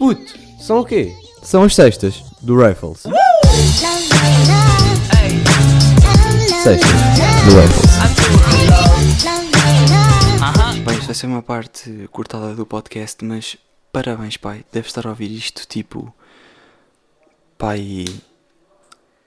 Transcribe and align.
Puto, 0.00 0.32
são 0.58 0.80
o 0.80 0.84
quê? 0.86 1.14
São 1.42 1.62
as 1.62 1.74
sextas 1.74 2.24
do 2.40 2.58
Raffles. 2.58 3.02
Sextas 6.62 6.90
do 7.44 7.54
Raffles. 7.54 7.90
Bem, 10.86 10.94
isto 10.94 11.04
vai 11.04 11.14
ser 11.14 11.26
uma 11.26 11.42
parte 11.42 12.08
cortada 12.10 12.54
do 12.54 12.64
podcast, 12.64 13.22
mas 13.22 13.58
parabéns, 13.92 14.38
pai. 14.38 14.64
Deve 14.72 14.88
estar 14.88 15.06
a 15.06 15.10
ouvir 15.10 15.30
isto 15.30 15.66
tipo. 15.68 16.10
Pai. 17.58 18.06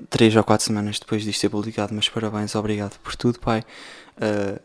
Três 0.10 0.36
ou 0.36 0.44
quatro 0.44 0.66
semanas 0.66 0.98
depois 0.98 1.22
disto 1.22 1.40
ser 1.40 1.50
publicado, 1.50 1.94
mas 1.94 2.10
parabéns, 2.10 2.56
obrigado 2.56 2.98
por 3.04 3.16
tudo, 3.16 3.40
pai. 3.40 3.64
Uh, 4.18 4.60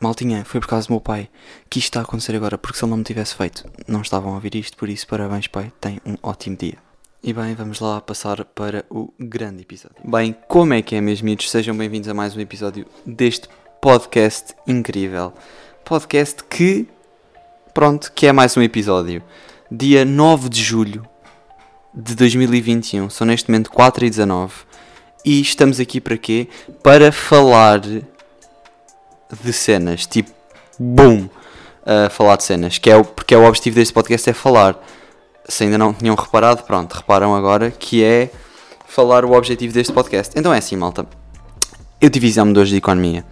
maltinha, 0.00 0.44
foi 0.44 0.60
por 0.60 0.68
causa 0.68 0.86
do 0.86 0.92
meu 0.92 1.00
pai 1.00 1.28
que 1.68 1.78
isto 1.78 1.88
está 1.88 2.00
a 2.00 2.02
acontecer 2.02 2.34
agora, 2.34 2.58
porque 2.58 2.78
se 2.78 2.84
ele 2.84 2.90
não 2.90 2.98
me 2.98 3.04
tivesse 3.04 3.34
feito, 3.34 3.64
não 3.86 4.02
estavam 4.02 4.32
a 4.32 4.34
ouvir 4.34 4.54
isto, 4.54 4.76
por 4.76 4.88
isso, 4.88 5.06
parabéns, 5.06 5.46
pai. 5.46 5.72
Tem 5.80 6.00
um 6.04 6.16
ótimo 6.22 6.56
dia. 6.56 6.78
E 7.22 7.32
bem, 7.32 7.54
vamos 7.54 7.80
lá 7.80 8.00
passar 8.00 8.44
para 8.44 8.84
o 8.90 9.12
grande 9.18 9.62
episódio. 9.62 9.96
Bem, 10.04 10.36
como 10.46 10.74
é 10.74 10.82
que 10.82 10.94
é, 10.94 11.00
meus 11.00 11.20
miúdos? 11.20 11.50
Sejam 11.50 11.76
bem-vindos 11.76 12.08
a 12.08 12.14
mais 12.14 12.36
um 12.36 12.40
episódio 12.40 12.86
deste 13.04 13.48
podcast 13.80 14.54
incrível. 14.66 15.32
Podcast 15.84 16.44
que, 16.44 16.86
pronto, 17.74 18.12
que 18.12 18.26
é 18.26 18.32
mais 18.32 18.56
um 18.56 18.62
episódio. 18.62 19.22
Dia 19.70 20.04
9 20.04 20.48
de 20.48 20.62
julho 20.62 21.04
de 21.92 22.14
2021, 22.14 23.08
são 23.08 23.26
neste 23.26 23.50
momento 23.50 23.70
4 23.70 24.04
e 24.04 24.10
19 24.10 24.52
e 25.24 25.40
estamos 25.40 25.80
aqui 25.80 26.00
para 26.00 26.16
quê? 26.16 26.46
Para 26.82 27.10
falar 27.10 27.80
de 29.42 29.52
cenas, 29.52 30.06
tipo, 30.06 30.30
boom, 30.78 31.28
a 31.84 32.10
falar 32.10 32.36
de 32.36 32.44
cenas, 32.44 32.78
que 32.78 32.90
é 32.90 32.96
o, 32.96 33.04
porque 33.04 33.34
é 33.34 33.38
o 33.38 33.44
objetivo 33.44 33.76
deste 33.76 33.94
podcast 33.94 34.28
é 34.28 34.32
falar 34.32 34.76
se 35.48 35.64
ainda 35.64 35.78
não 35.78 35.92
tinham 35.92 36.14
reparado, 36.14 36.64
pronto, 36.64 36.92
reparam 36.92 37.34
agora 37.34 37.70
que 37.70 38.02
é 38.02 38.30
falar 38.86 39.24
o 39.24 39.32
objetivo 39.32 39.72
deste 39.72 39.92
podcast. 39.92 40.36
Então 40.38 40.52
é 40.52 40.58
assim, 40.58 40.76
malta. 40.76 41.06
Eu 42.00 42.10
tive 42.10 42.26
exame 42.26 42.52
de 42.52 42.58
hoje 42.58 42.70
de 42.72 42.78
economia. 42.78 43.24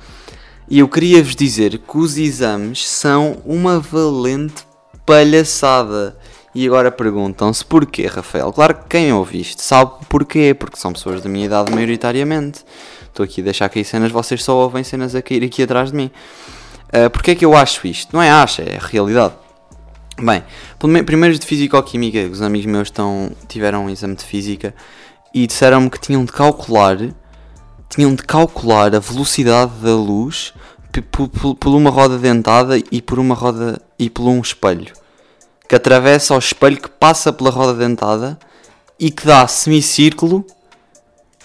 E 0.69 0.79
eu 0.79 0.89
queria 0.89 1.23
vos 1.23 1.37
dizer 1.37 1.79
que 1.79 1.99
os 1.99 2.17
exames 2.17 2.89
são 2.89 3.39
uma 3.45 3.81
valente 3.81 4.65
palhaçada. 5.05 6.17
E 6.55 6.67
agora 6.67 6.91
perguntam-se 6.91 7.65
porquê, 7.65 8.07
Rafael? 8.07 8.53
Claro 8.53 8.75
que 8.77 8.89
quem 8.89 9.13
ouve 9.13 9.41
isto 9.41 9.61
sabe 9.61 9.93
porquê, 10.09 10.55
porque 10.55 10.79
são 10.79 10.93
pessoas 10.93 11.21
da 11.21 11.29
minha 11.29 11.47
idade 11.47 11.73
maioritariamente. 11.73 12.65
Estou 13.15 13.23
aqui 13.23 13.43
a 13.43 13.45
deixar 13.45 13.69
cair 13.69 13.85
cenas, 13.85 14.11
vocês 14.11 14.43
só 14.43 14.57
ouvem 14.57 14.83
cenas 14.83 15.15
a 15.15 15.23
cair 15.23 15.45
aqui 15.45 15.63
atrás 15.63 15.93
de 15.93 15.97
mim. 15.97 16.11
Uh, 16.89 17.09
porquê 17.11 17.31
é 17.31 17.35
que 17.37 17.45
eu 17.45 17.55
acho 17.55 17.87
isto? 17.87 18.13
Não 18.13 18.21
é 18.21 18.29
acha, 18.29 18.63
é 18.63 18.77
realidade. 18.81 19.35
Bem, 20.21 20.43
primeiro 21.05 21.39
de 21.39 21.47
Físico-Química, 21.47 22.29
os 22.29 22.43
amigos 22.43 22.67
meus 22.67 22.89
estão, 22.89 23.31
tiveram 23.47 23.85
um 23.85 23.91
exame 23.91 24.17
de 24.17 24.25
Física 24.25 24.75
e 25.33 25.47
disseram-me 25.47 25.89
que 25.89 26.01
tinham 26.01 26.25
de 26.25 26.33
calcular 26.33 26.97
tinham 27.89 28.17
de 28.17 28.25
calcular 28.25 28.93
a 28.93 28.99
velocidade 28.99 29.71
da 29.81 29.95
luz 29.95 30.53
por 31.61 31.71
uma 31.73 31.91
roda 31.91 32.19
dentada 32.19 32.77
e 32.91 33.01
por 33.01 33.21
uma 33.21 33.37
roda 33.37 33.81
e 33.97 34.11
por 34.11 34.25
um 34.25 34.41
espelho 34.41 34.93
que 35.69 35.77
atravessa 35.77 36.35
o 36.35 36.39
espelho 36.39 36.81
que 36.81 36.91
passa 36.91 37.33
pela 37.33 37.51
roda 37.51 37.75
dentada 37.75 38.37
e 38.99 39.09
que 39.09 39.25
dá 39.25 39.47
semicírculo 39.47 40.45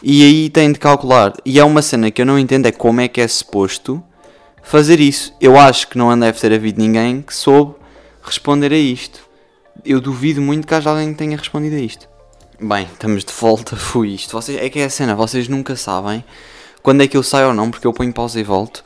e 0.01 0.23
aí 0.23 0.49
têm 0.49 0.71
de 0.71 0.79
calcular 0.79 1.33
e 1.45 1.59
é 1.59 1.63
uma 1.63 1.81
cena 1.81 2.09
que 2.09 2.21
eu 2.21 2.25
não 2.25 2.39
entendo 2.39 2.65
é 2.65 2.71
como 2.71 3.01
é 3.01 3.07
que 3.07 3.19
é 3.19 3.27
suposto 3.27 4.01
fazer 4.63 4.99
isso 4.99 5.33
eu 5.41 5.57
acho 5.57 5.87
que 5.87 5.97
não 5.97 6.17
deve 6.17 6.39
ter 6.39 6.53
havido 6.53 6.81
ninguém 6.81 7.21
que 7.21 7.33
soube 7.33 7.79
responder 8.29 8.71
a 8.71 8.77
isto. 8.77 9.27
Eu 9.83 9.99
duvido 9.99 10.41
muito 10.41 10.67
que 10.67 10.73
haja 10.73 10.89
alguém 10.89 11.11
que 11.11 11.17
tenha 11.17 11.35
respondido 11.35 11.75
a 11.75 11.79
isto. 11.79 12.07
Bem, 12.59 12.83
estamos 12.83 13.23
de 13.23 13.33
volta, 13.33 13.75
foi 13.77 14.09
isto. 14.09 14.33
Vocês, 14.33 14.61
é 14.61 14.69
que 14.69 14.79
é 14.79 14.85
a 14.85 14.89
cena, 14.89 15.15
vocês 15.15 15.47
nunca 15.47 15.75
sabem 15.75 16.23
quando 16.83 17.01
é 17.01 17.07
que 17.07 17.17
eu 17.17 17.23
saio 17.23 17.47
ou 17.47 17.53
não, 17.53 17.71
porque 17.71 17.87
eu 17.87 17.93
ponho 17.93 18.13
pausa 18.13 18.39
e 18.39 18.43
volto. 18.43 18.83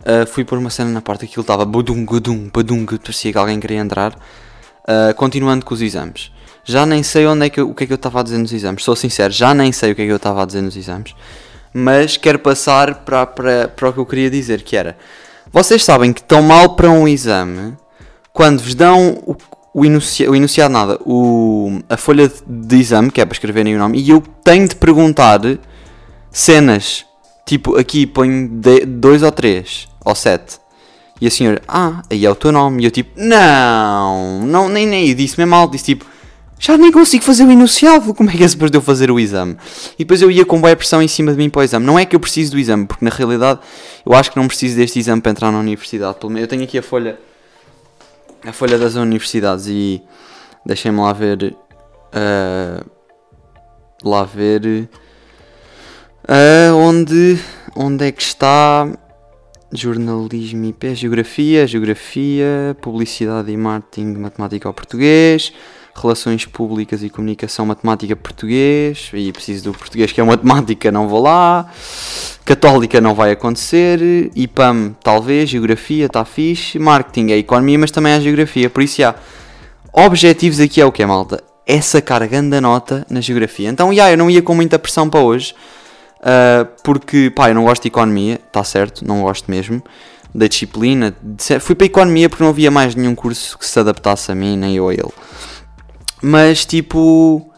Uh, 0.00 0.26
fui 0.26 0.44
por 0.44 0.58
uma 0.58 0.70
cena 0.70 0.90
na 0.90 1.00
parte, 1.00 1.24
aquilo 1.24 1.40
estava 1.40 1.64
badum, 1.64 2.04
badum, 2.04 2.48
badum, 2.52 2.86
parecia 2.86 3.32
que 3.32 3.38
alguém 3.38 3.58
queria 3.58 3.78
entrar. 3.78 4.14
Uh, 4.14 5.14
continuando 5.16 5.64
com 5.64 5.74
os 5.74 5.82
exames. 5.82 6.30
Já 6.66 6.84
nem 6.84 7.00
sei 7.04 7.24
onde 7.28 7.46
é 7.46 7.48
que 7.48 7.60
eu, 7.60 7.70
o 7.70 7.74
que 7.74 7.84
é 7.84 7.86
que 7.86 7.92
eu 7.92 7.96
estava 7.96 8.18
a 8.18 8.22
dizer 8.24 8.38
nos 8.38 8.52
exames. 8.52 8.82
Sou 8.82 8.96
sincero, 8.96 9.32
já 9.32 9.54
nem 9.54 9.70
sei 9.70 9.92
o 9.92 9.94
que 9.94 10.02
é 10.02 10.06
que 10.06 10.10
eu 10.10 10.16
estava 10.16 10.42
a 10.42 10.44
dizer 10.44 10.60
nos 10.62 10.76
exames. 10.76 11.14
Mas 11.72 12.16
quero 12.16 12.40
passar 12.40 13.04
para, 13.04 13.24
para, 13.24 13.68
para 13.68 13.88
o 13.88 13.92
que 13.92 14.00
eu 14.00 14.06
queria 14.06 14.28
dizer, 14.28 14.62
que 14.62 14.76
era... 14.76 14.98
Vocês 15.52 15.84
sabem 15.84 16.12
que 16.12 16.20
estão 16.20 16.42
mal 16.42 16.74
para 16.74 16.90
um 16.90 17.06
exame 17.06 17.76
quando 18.32 18.60
vos 18.60 18.74
dão 18.74 19.22
o, 19.24 19.36
o, 19.72 19.84
enuncia, 19.84 20.28
o 20.28 20.34
enunciado 20.34 20.72
nada, 20.72 20.98
o, 21.06 21.78
a 21.88 21.96
folha 21.96 22.30
de 22.44 22.76
exame, 22.76 23.12
que 23.12 23.20
é 23.20 23.24
para 23.24 23.34
escreverem 23.34 23.76
o 23.76 23.78
nome, 23.78 24.00
e 24.00 24.10
eu 24.10 24.20
tenho 24.42 24.68
de 24.68 24.74
perguntar 24.74 25.40
cenas, 26.32 27.06
tipo, 27.46 27.78
aqui 27.78 28.06
ponho 28.06 28.48
de, 28.48 28.84
dois 28.84 29.22
ou 29.22 29.30
três, 29.30 29.86
ou 30.04 30.16
sete. 30.16 30.58
E 31.20 31.26
a 31.26 31.30
senhora, 31.30 31.62
ah, 31.68 32.02
aí 32.10 32.26
é 32.26 32.30
o 32.30 32.34
teu 32.34 32.52
nome. 32.52 32.82
E 32.82 32.86
eu 32.86 32.90
tipo, 32.90 33.18
não, 33.18 34.42
não 34.44 34.68
nem, 34.68 34.86
nem, 34.86 35.08
eu 35.08 35.14
disse 35.14 35.38
mesmo 35.38 35.52
mal, 35.52 35.68
disse 35.68 35.84
tipo, 35.84 36.04
já 36.58 36.76
nem 36.78 36.90
consigo 36.90 37.22
fazer 37.22 37.44
o 37.44 37.50
enunciado, 37.50 38.14
como 38.14 38.30
é 38.30 38.32
que 38.32 38.42
é 38.42 38.46
de 38.46 38.76
eu 38.76 38.80
fazer 38.80 39.10
o 39.10 39.20
exame? 39.20 39.56
E 39.94 40.04
depois 40.04 40.22
eu 40.22 40.30
ia 40.30 40.44
com 40.44 40.60
boa 40.60 40.74
pressão 40.74 41.02
em 41.02 41.08
cima 41.08 41.32
de 41.32 41.38
mim 41.38 41.50
para 41.50 41.60
o 41.60 41.62
exame. 41.62 41.84
Não 41.84 41.98
é 41.98 42.04
que 42.06 42.16
eu 42.16 42.20
preciso 42.20 42.52
do 42.52 42.58
exame, 42.58 42.86
porque 42.86 43.04
na 43.04 43.10
realidade 43.10 43.60
eu 44.04 44.14
acho 44.14 44.30
que 44.30 44.36
não 44.36 44.48
preciso 44.48 44.76
deste 44.76 44.98
exame 44.98 45.20
para 45.20 45.32
entrar 45.32 45.52
na 45.52 45.58
universidade. 45.58 46.16
Eu 46.22 46.46
tenho 46.46 46.64
aqui 46.64 46.78
a 46.78 46.82
folha 46.82 47.18
a 48.46 48.52
folha 48.52 48.78
das 48.78 48.94
universidades 48.94 49.66
e 49.66 50.02
deixem-me 50.64 51.00
lá 51.00 51.12
ver. 51.12 51.56
Uh, 52.14 52.86
lá 54.04 54.24
ver. 54.24 54.88
Uh, 56.28 56.74
onde, 56.74 57.38
onde 57.74 58.06
é 58.06 58.12
que 58.12 58.22
está 58.22 58.88
jornalismo 59.72 60.72
pé, 60.72 60.94
geografia, 60.94 61.66
geografia, 61.66 62.76
publicidade 62.80 63.50
e 63.50 63.56
marketing, 63.56 64.18
matemática 64.18 64.68
ao 64.68 64.74
português, 64.74 65.52
relações 66.00 66.44
públicas 66.44 67.02
e 67.02 67.08
comunicação, 67.08 67.66
matemática 67.66 68.14
português, 68.14 69.10
e 69.12 69.32
preciso 69.32 69.64
do 69.64 69.78
português 69.78 70.12
que 70.12 70.20
é 70.20 70.24
matemática, 70.24 70.92
não 70.92 71.08
vou 71.08 71.22
lá. 71.22 71.70
Católica 72.44 73.00
não 73.00 73.14
vai 73.14 73.32
acontecer, 73.32 74.30
IPAM 74.34 74.94
talvez, 75.02 75.50
Geografia 75.50 76.06
está 76.06 76.24
fixe, 76.24 76.78
Marketing 76.78 77.32
é 77.32 77.38
Economia, 77.38 77.78
mas 77.78 77.90
também 77.90 78.12
há 78.12 78.20
Geografia, 78.20 78.70
por 78.70 78.82
isso 78.82 79.02
há 79.02 79.14
objetivos 79.92 80.60
aqui 80.60 80.80
é 80.80 80.84
o 80.84 80.92
que 80.92 81.02
é 81.02 81.06
malta? 81.06 81.42
É 81.66 81.80
sacar 81.80 82.24
grande 82.28 82.60
nota 82.60 83.04
na 83.10 83.20
Geografia. 83.20 83.68
Então, 83.68 83.92
yeah, 83.92 84.12
eu 84.12 84.16
não 84.16 84.30
ia 84.30 84.42
com 84.42 84.54
muita 84.54 84.78
pressão 84.78 85.10
para 85.10 85.20
hoje, 85.20 85.54
uh, 86.20 86.68
porque, 86.84 87.32
pá, 87.34 87.48
eu 87.48 87.54
não 87.54 87.64
gosto 87.64 87.82
de 87.82 87.88
Economia, 87.88 88.40
está 88.46 88.62
certo, 88.62 89.04
não 89.04 89.22
gosto 89.22 89.50
mesmo, 89.50 89.82
da 90.32 90.46
disciplina, 90.46 91.16
fui 91.60 91.74
para 91.74 91.86
Economia 91.86 92.28
porque 92.28 92.44
não 92.44 92.50
havia 92.50 92.70
mais 92.70 92.94
nenhum 92.94 93.14
curso 93.14 93.58
que 93.58 93.66
se 93.66 93.80
adaptasse 93.80 94.30
a 94.30 94.34
mim, 94.34 94.56
nem 94.56 94.76
eu 94.76 94.88
a 94.88 94.92
ele. 94.92 95.12
Mas, 96.22 96.64
tipo... 96.64 97.50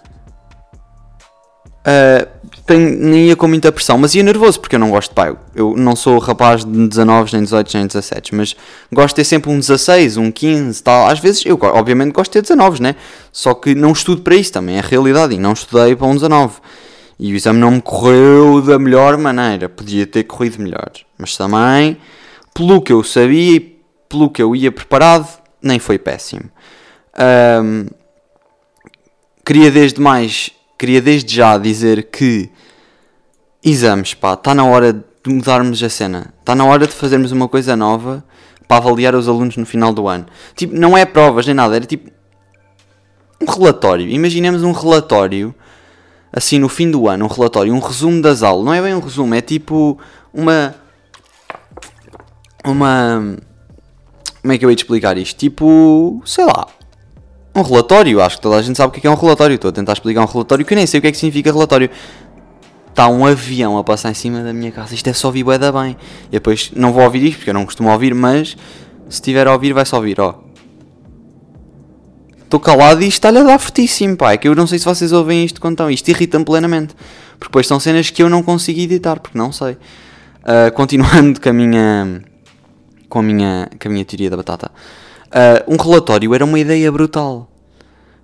Uh, 1.86 2.38
tenho, 2.68 2.98
nem 2.98 3.28
ia 3.28 3.36
com 3.36 3.48
muita 3.48 3.72
pressão, 3.72 3.96
mas 3.96 4.14
ia 4.14 4.22
nervoso 4.22 4.60
porque 4.60 4.76
eu 4.76 4.78
não 4.78 4.90
gosto 4.90 5.08
de 5.08 5.14
pai. 5.14 5.34
Eu 5.54 5.74
não 5.74 5.96
sou 5.96 6.18
rapaz 6.18 6.64
de 6.64 6.88
19, 6.88 7.32
nem 7.32 7.42
18, 7.42 7.76
nem 7.78 7.86
17, 7.86 8.34
mas 8.34 8.54
gosto 8.92 9.08
de 9.08 9.14
ter 9.16 9.24
sempre 9.24 9.50
um 9.50 9.58
16, 9.58 10.18
um 10.18 10.30
15, 10.30 10.82
tal. 10.82 11.08
Às 11.08 11.18
vezes 11.18 11.44
eu, 11.46 11.58
obviamente, 11.60 12.12
gosto 12.12 12.30
de 12.30 12.34
ter 12.34 12.42
19, 12.42 12.82
né? 12.82 12.94
Só 13.32 13.54
que 13.54 13.74
não 13.74 13.92
estudo 13.92 14.20
para 14.20 14.36
isso 14.36 14.52
também, 14.52 14.76
é 14.76 14.82
realidade, 14.82 15.34
e 15.34 15.38
não 15.38 15.54
estudei 15.54 15.96
para 15.96 16.06
um 16.06 16.14
19. 16.14 16.56
E 17.18 17.32
o 17.32 17.36
exame 17.36 17.58
não 17.58 17.70
me 17.70 17.80
correu 17.80 18.60
da 18.60 18.78
melhor 18.78 19.16
maneira, 19.16 19.68
podia 19.68 20.06
ter 20.06 20.24
corrido 20.24 20.62
melhor, 20.62 20.92
mas 21.16 21.36
também, 21.36 21.96
pelo 22.54 22.80
que 22.82 22.92
eu 22.92 23.02
sabia 23.02 23.56
e 23.56 23.60
pelo 24.08 24.30
que 24.30 24.42
eu 24.42 24.54
ia 24.54 24.70
preparado, 24.70 25.26
nem 25.60 25.78
foi 25.78 25.98
péssimo. 25.98 26.44
Um, 27.64 27.86
queria 29.48 29.70
desde 29.70 29.98
mais 29.98 30.50
queria 30.76 31.00
desde 31.00 31.34
já 31.34 31.56
dizer 31.56 32.10
que 32.10 32.50
exames, 33.64 34.12
pá, 34.12 34.34
está 34.34 34.54
na 34.54 34.62
hora 34.62 34.92
de 34.92 35.02
mudarmos 35.32 35.82
a 35.82 35.88
cena. 35.88 36.34
Está 36.38 36.54
na 36.54 36.66
hora 36.66 36.86
de 36.86 36.92
fazermos 36.92 37.32
uma 37.32 37.48
coisa 37.48 37.74
nova 37.74 38.22
para 38.68 38.76
avaliar 38.76 39.14
os 39.14 39.26
alunos 39.26 39.56
no 39.56 39.64
final 39.64 39.90
do 39.94 40.06
ano. 40.06 40.26
Tipo, 40.54 40.76
não 40.76 40.94
é 40.94 41.06
provas 41.06 41.46
nem 41.46 41.54
nada, 41.54 41.74
era 41.74 41.86
tipo 41.86 42.10
um 43.40 43.50
relatório. 43.50 44.06
Imaginemos 44.06 44.62
um 44.62 44.72
relatório 44.72 45.54
assim 46.30 46.58
no 46.58 46.68
fim 46.68 46.90
do 46.90 47.08
ano, 47.08 47.24
um 47.24 47.28
relatório, 47.28 47.72
um 47.72 47.80
resumo 47.80 48.20
das 48.20 48.42
aulas. 48.42 48.66
Não 48.66 48.74
é 48.74 48.82
bem 48.82 48.94
um 48.94 49.00
resumo, 49.00 49.34
é 49.34 49.40
tipo 49.40 49.98
uma 50.30 50.74
uma 52.62 53.34
como 54.42 54.52
é 54.52 54.58
que 54.58 54.64
eu 54.66 54.70
ia 54.70 54.76
te 54.76 54.80
explicar 54.80 55.16
isto? 55.16 55.38
Tipo, 55.38 56.20
sei 56.26 56.44
lá, 56.44 56.66
um 57.58 57.62
relatório, 57.62 58.20
acho 58.20 58.36
que 58.36 58.42
toda 58.42 58.56
a 58.56 58.62
gente 58.62 58.76
sabe 58.76 58.96
o 58.96 59.00
que 59.00 59.06
é, 59.06 59.10
é 59.10 59.12
um 59.12 59.16
relatório. 59.16 59.54
Estou 59.54 59.68
a 59.68 59.72
tentar 59.72 59.92
explicar 59.92 60.22
um 60.22 60.26
relatório 60.26 60.64
que 60.64 60.72
eu 60.72 60.76
nem 60.76 60.86
sei 60.86 60.98
o 60.98 61.00
que 61.00 61.08
é 61.08 61.12
que 61.12 61.18
significa 61.18 61.52
relatório. 61.52 61.90
Está 62.88 63.08
um 63.08 63.24
avião 63.24 63.78
a 63.78 63.84
passar 63.84 64.10
em 64.10 64.14
cima 64.14 64.42
da 64.42 64.52
minha 64.52 64.72
casa. 64.72 64.94
Isto 64.94 65.08
é 65.08 65.12
só 65.12 65.28
ouvir 65.28 65.44
bué 65.44 65.58
da 65.58 65.70
bem. 65.70 65.96
E 66.28 66.32
depois 66.32 66.72
não 66.74 66.92
vou 66.92 67.04
ouvir 67.04 67.22
isto 67.24 67.38
porque 67.38 67.50
eu 67.50 67.54
não 67.54 67.64
costumo 67.64 67.90
ouvir, 67.90 68.14
mas 68.14 68.50
se 68.50 68.56
estiver 69.08 69.46
a 69.46 69.52
ouvir 69.52 69.72
vai 69.72 69.86
só 69.86 69.96
ouvir, 69.96 70.20
ó. 70.20 70.34
estou 72.42 72.58
calado 72.58 73.02
e 73.02 73.06
isto 73.06 73.18
está-lhe 73.18 73.38
a 73.38 73.42
dar 73.42 73.58
fortíssimo, 73.58 74.16
pá. 74.16 74.32
É 74.32 74.36
que 74.36 74.48
eu 74.48 74.54
não 74.54 74.66
sei 74.66 74.78
se 74.78 74.84
vocês 74.84 75.12
ouvem 75.12 75.44
isto 75.44 75.60
quando 75.60 75.74
estão. 75.74 75.90
Isto 75.90 76.08
irrita-me 76.08 76.44
plenamente. 76.44 76.94
Porque 77.38 77.50
depois 77.50 77.66
são 77.66 77.78
cenas 77.78 78.10
que 78.10 78.22
eu 78.22 78.28
não 78.28 78.42
consigo 78.42 78.80
editar, 78.80 79.20
porque 79.20 79.38
não 79.38 79.52
sei. 79.52 79.72
Uh, 80.42 80.72
continuando 80.74 81.40
com 81.40 81.48
a 81.48 81.52
minha. 81.52 82.22
Com 83.08 83.20
a 83.20 83.22
minha, 83.22 83.70
com 83.80 83.88
a 83.88 83.90
minha 83.90 84.04
teoria 84.04 84.28
da 84.28 84.36
batata. 84.36 84.70
Uh, 85.28 85.74
um 85.74 85.76
relatório 85.76 86.34
era 86.34 86.44
uma 86.44 86.58
ideia 86.58 86.90
brutal. 86.90 87.50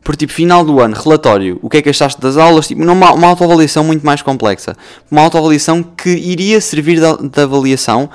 Por 0.02 0.16
tipo, 0.16 0.32
final 0.32 0.64
do 0.64 0.80
ano, 0.80 0.94
relatório, 0.94 1.58
o 1.62 1.70
que 1.70 1.78
é 1.78 1.82
que 1.82 1.88
achaste 1.88 2.20
das 2.20 2.36
aulas? 2.36 2.68
Tipo, 2.68 2.84
numa, 2.84 3.12
uma 3.12 3.28
autoavaliação 3.28 3.84
muito 3.84 4.04
mais 4.04 4.20
complexa. 4.20 4.76
Uma 5.10 5.22
autoavaliação 5.22 5.82
que 5.82 6.10
iria 6.10 6.60
servir 6.60 7.00
de, 7.00 7.40
avaliação 7.40 8.10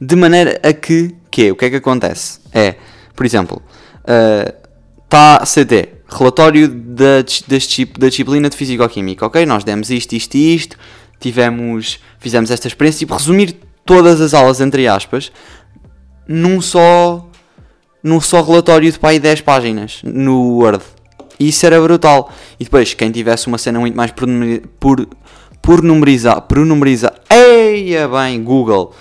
de 0.00 0.14
maneira 0.14 0.60
a 0.62 0.72
que, 0.72 1.14
que 1.30 1.50
o 1.50 1.56
que 1.56 1.64
é 1.64 1.70
que 1.70 1.76
acontece? 1.76 2.38
É, 2.52 2.76
por 3.14 3.26
exemplo, 3.26 3.60
está 5.04 5.40
uh, 5.42 5.46
CD, 5.46 5.88
relatório 6.08 6.68
da, 6.68 7.22
da, 7.22 7.58
da 7.98 8.08
disciplina 8.08 8.48
de 8.48 8.56
Físico-Química, 8.56 9.26
ok? 9.26 9.44
Nós 9.46 9.64
demos 9.64 9.90
isto, 9.90 10.12
isto 10.12 10.36
e 10.36 10.54
isto, 10.54 10.76
tivemos, 11.18 11.98
fizemos 12.18 12.50
esta 12.50 12.68
experiência, 12.68 13.00
tipo, 13.00 13.14
resumir 13.14 13.56
todas 13.84 14.20
as 14.20 14.34
aulas, 14.34 14.60
entre 14.60 14.86
aspas, 14.86 15.32
num 16.26 16.60
só, 16.60 17.28
num 18.02 18.20
só 18.20 18.42
relatório 18.42 18.90
de 18.90 18.98
pai 18.98 19.18
10 19.18 19.40
páginas, 19.42 20.00
no 20.02 20.58
Word 20.58 20.82
isso 21.38 21.66
era 21.66 21.80
brutal. 21.80 22.30
E 22.58 22.64
depois, 22.64 22.94
quem 22.94 23.10
tivesse 23.10 23.46
uma 23.46 23.58
cena 23.58 23.80
muito 23.80 23.96
mais 23.96 24.10
por, 24.10 24.26
por, 24.78 25.08
por 25.60 25.82
numerizar, 25.82 26.40
por 26.42 26.58
numerizar, 26.58 27.14
eia 27.30 28.08
bem, 28.08 28.42
Google, 28.42 28.94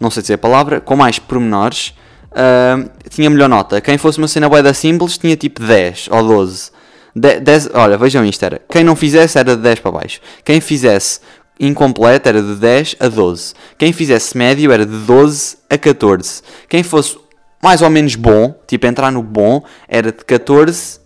não 0.00 0.10
sei 0.10 0.22
dizer 0.22 0.34
a 0.34 0.38
palavra, 0.38 0.80
com 0.80 0.96
mais 0.96 1.18
pormenores, 1.18 1.94
uh, 2.32 2.90
tinha 3.08 3.30
melhor 3.30 3.48
nota. 3.48 3.80
Quem 3.80 3.98
fosse 3.98 4.18
uma 4.18 4.28
cena 4.28 4.48
boeda 4.48 4.74
simples 4.74 5.18
tinha 5.18 5.36
tipo 5.36 5.62
10 5.62 6.08
ou 6.10 6.22
12. 6.22 6.70
10, 7.14 7.70
olha, 7.74 7.96
vejam 7.96 8.24
isto, 8.24 8.42
era. 8.44 8.60
Quem 8.68 8.82
não 8.82 8.96
fizesse 8.96 9.38
era 9.38 9.54
de 9.54 9.62
10 9.62 9.78
para 9.78 9.92
baixo. 9.92 10.20
Quem 10.44 10.60
fizesse 10.60 11.20
incompleto 11.60 12.28
era 12.28 12.42
de 12.42 12.56
10 12.56 12.96
a 12.98 13.06
12. 13.06 13.54
Quem 13.78 13.92
fizesse 13.92 14.36
médio 14.36 14.72
era 14.72 14.84
de 14.84 14.96
12 14.96 15.58
a 15.70 15.78
14. 15.78 16.42
Quem 16.68 16.82
fosse 16.82 17.16
mais 17.64 17.80
ou 17.80 17.88
menos 17.88 18.14
bom, 18.14 18.54
tipo 18.66 18.86
entrar 18.86 19.10
no 19.10 19.22
bom, 19.22 19.64
era 19.88 20.12
de 20.12 20.22
14 20.22 21.00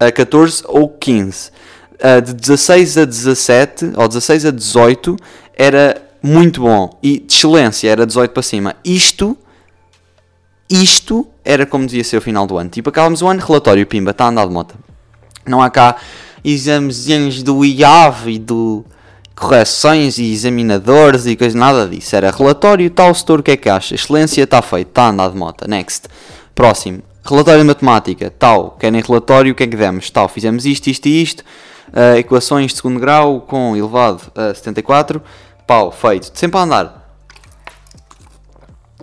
a 0.00 0.10
14 0.10 0.62
ou 0.66 0.88
15. 0.88 1.50
Uh, 1.96 2.22
de 2.22 2.32
16 2.32 2.96
a 2.96 3.04
17 3.04 3.92
ou 3.94 4.08
16 4.08 4.46
a 4.46 4.50
18 4.50 5.16
era 5.54 6.00
muito 6.22 6.62
bom 6.62 6.98
e 7.02 7.18
de 7.18 7.34
excelência 7.34 7.90
era 7.90 8.06
18 8.06 8.30
para 8.30 8.42
cima. 8.42 8.74
Isto, 8.82 9.36
isto 10.70 11.28
era 11.44 11.66
como 11.66 11.84
devia 11.84 12.04
ser 12.04 12.16
o 12.16 12.22
final 12.22 12.46
do 12.46 12.56
ano. 12.56 12.70
Tipo, 12.70 12.88
acabamos 12.88 13.20
o 13.20 13.28
ano, 13.28 13.44
relatório, 13.44 13.86
pimba, 13.86 14.12
está 14.12 14.24
a 14.24 14.28
andar 14.28 14.46
de 14.46 14.52
moto. 14.54 14.76
Não 15.44 15.60
há 15.60 15.68
cá 15.68 15.96
examezinhos 16.42 17.42
do 17.42 17.62
IAV 17.62 18.30
e 18.30 18.38
do 18.38 18.82
correções 19.38 20.18
e 20.18 20.32
examinadores 20.32 21.26
e 21.26 21.36
coisa, 21.36 21.56
nada 21.56 21.86
disso. 21.86 22.14
Era 22.14 22.30
relatório, 22.30 22.90
tal 22.90 23.14
setor, 23.14 23.40
o 23.40 23.42
que 23.42 23.52
é 23.52 23.56
que 23.56 23.68
acha? 23.68 23.94
Excelência, 23.94 24.42
está 24.42 24.60
feito, 24.60 24.88
está 24.88 25.04
a 25.04 25.08
andar 25.10 25.30
de 25.30 25.36
moto. 25.36 25.68
Next. 25.68 26.08
Próximo. 26.54 27.02
Relatório 27.24 27.60
de 27.60 27.66
matemática, 27.66 28.32
tal. 28.38 28.72
Querem 28.72 29.00
relatório, 29.00 29.52
o 29.52 29.54
que 29.54 29.62
é 29.62 29.66
que 29.66 29.76
demos? 29.76 30.10
Tal, 30.10 30.28
fizemos 30.28 30.66
isto, 30.66 30.88
isto 30.88 31.06
e 31.06 31.22
isto. 31.22 31.44
Uh, 31.88 32.16
equações 32.18 32.72
de 32.72 32.76
segundo 32.76 33.00
grau 33.00 33.40
com 33.42 33.76
elevado 33.76 34.22
a 34.34 34.54
74. 34.54 35.22
Pau, 35.66 35.92
feito. 35.92 36.30
Sempre 36.34 36.58
a 36.58 36.62
andar. 36.62 36.98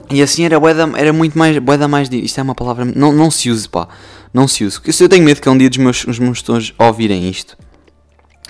E 0.10 0.22
assim 0.22 0.46
era, 0.46 0.60
bué 0.60 0.74
era 0.98 1.14
muito 1.14 1.38
mais. 1.38 1.58
Bué 1.58 1.78
mais. 1.88 2.10
Isto 2.12 2.40
é 2.40 2.44
uma 2.44 2.56
palavra. 2.56 2.86
Não, 2.86 3.12
não 3.12 3.32
se 3.32 3.50
use, 3.50 3.68
pá. 3.68 3.88
Não 4.34 4.48
se 4.48 4.64
use. 4.64 4.80
Eu 5.00 5.10
tenho 5.10 5.24
medo 5.24 5.42
que 5.42 5.50
um 5.50 5.58
dia 5.58 5.70
os 5.70 5.78
meus, 5.78 6.06
os 6.06 6.20
meus 6.20 6.44
ouvirem 6.78 7.30
isto. 7.30 7.58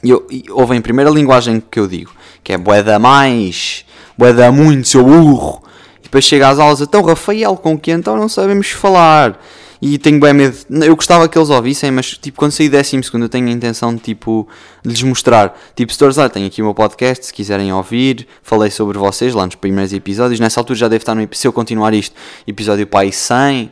Eu, 0.09 0.25
e 0.29 0.43
ouvem 0.49 0.81
primeiro 0.81 1.11
a 1.11 1.13
linguagem 1.13 1.59
que 1.59 1.79
eu 1.79 1.87
digo, 1.87 2.11
que 2.43 2.53
é 2.53 2.57
bué 2.57 2.97
mais. 2.99 3.85
Bué 4.17 4.49
muito, 4.51 4.87
seu 4.87 5.03
burro. 5.03 5.61
E 5.99 6.03
depois 6.03 6.23
chega 6.23 6.49
às 6.49 6.59
aulas, 6.59 6.81
então 6.81 7.01
Rafael, 7.01 7.55
com 7.57 7.77
que 7.77 7.91
então 7.91 8.15
não 8.15 8.29
sabemos 8.29 8.69
falar. 8.71 9.39
E 9.81 9.97
tenho 9.97 10.19
bem 10.19 10.33
medo. 10.33 10.57
Eu 10.83 10.95
gostava 10.95 11.27
que 11.27 11.37
eles 11.37 11.49
ouvissem, 11.49 11.91
mas 11.91 12.17
tipo, 12.17 12.37
quando 12.37 12.51
sair 12.51 12.69
décimo 12.69 13.03
segundo 13.03 13.23
eu 13.23 13.29
tenho 13.29 13.47
a 13.47 13.51
intenção 13.51 13.93
de 13.93 14.01
tipo 14.01 14.47
de 14.83 14.89
lhes 14.89 15.03
mostrar. 15.03 15.55
Tipo, 15.75 15.91
stores, 15.93 16.17
olha, 16.17 16.29
tenho 16.29 16.47
aqui 16.47 16.61
o 16.61 16.65
meu 16.65 16.73
podcast, 16.73 17.25
se 17.25 17.33
quiserem 17.33 17.71
ouvir, 17.73 18.27
falei 18.41 18.71
sobre 18.71 18.97
vocês 18.97 19.33
lá 19.33 19.45
nos 19.45 19.55
primeiros 19.55 19.93
episódios. 19.93 20.39
Nessa 20.39 20.59
altura 20.59 20.79
já 20.79 20.87
deve 20.87 21.03
estar 21.03 21.13
no 21.13 21.27
se 21.31 21.47
eu 21.47 21.53
continuar 21.53 21.93
isto, 21.93 22.15
episódio 22.47 22.87
pai 22.87 23.11
100, 23.11 23.71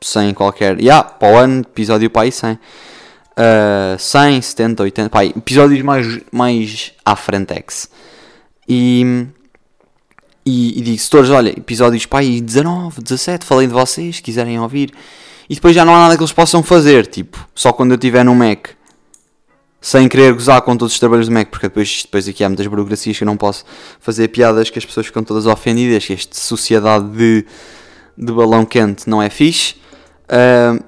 100 0.00 0.34
qualquer. 0.34 0.80
Yeah, 0.80 1.02
para 1.02 1.34
o 1.34 1.36
ano, 1.36 1.60
episódio 1.60 2.08
pai 2.08 2.30
100. 2.30 2.58
Uh, 3.36 3.98
100, 3.98 4.42
70, 4.42 4.82
80, 4.82 5.10
pai, 5.10 5.32
episódios 5.36 5.82
mais, 5.82 6.20
mais 6.30 6.92
à 7.04 7.16
frentex. 7.16 7.88
E, 8.68 9.26
e, 10.46 10.78
e 10.78 10.82
digo, 10.82 10.98
setores, 10.98 11.30
olha, 11.30 11.50
episódios 11.50 12.06
pai 12.06 12.40
19, 12.40 13.02
17, 13.02 13.44
falei 13.44 13.66
de 13.66 13.72
vocês, 13.72 14.16
se 14.16 14.22
quiserem 14.22 14.58
ouvir 14.60 14.92
e 15.48 15.54
depois 15.54 15.74
já 15.74 15.84
não 15.84 15.94
há 15.94 16.00
nada 16.00 16.16
que 16.16 16.22
eles 16.22 16.32
possam 16.32 16.62
fazer, 16.62 17.06
tipo, 17.06 17.38
só 17.54 17.72
quando 17.72 17.92
eu 17.92 17.96
estiver 17.96 18.24
no 18.24 18.34
Mac, 18.34 18.68
sem 19.80 20.08
querer 20.08 20.32
gozar 20.32 20.62
com 20.62 20.76
todos 20.76 20.94
os 20.94 20.98
trabalhos 20.98 21.28
do 21.28 21.34
Mac, 21.34 21.48
porque 21.48 21.68
depois, 21.68 22.02
depois 22.02 22.26
aqui 22.26 22.42
há 22.42 22.48
muitas 22.48 22.66
burocracias 22.66 23.18
que 23.18 23.24
eu 23.24 23.26
não 23.26 23.36
posso 23.36 23.64
fazer 24.00 24.28
piadas 24.28 24.70
que 24.70 24.78
as 24.78 24.86
pessoas 24.86 25.06
ficam 25.06 25.22
todas 25.22 25.44
ofendidas, 25.46 26.06
que 26.06 26.14
esta 26.14 26.34
sociedade 26.34 27.06
de, 27.10 27.44
de 28.16 28.32
balão 28.32 28.64
quente 28.64 29.08
não 29.08 29.20
é 29.20 29.28
fixe. 29.28 29.74
Uh, 30.24 30.82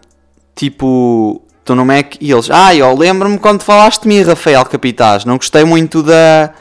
tipo, 0.55 1.43
estou 1.67 1.75
no 1.75 1.85
Mac 1.85 2.15
e 2.21 2.31
eles, 2.31 2.49
ah, 2.49 2.73
eu 2.73 2.97
lembro-me 2.97 3.39
quando 3.39 3.63
falaste 3.63 4.03
de 4.03 4.09
mim, 4.09 4.23
Rafael 4.23 4.65
Capitaz, 4.65 5.25
não 5.25 5.37
gostei 5.37 5.65
muito 5.65 6.01
da. 6.01 6.53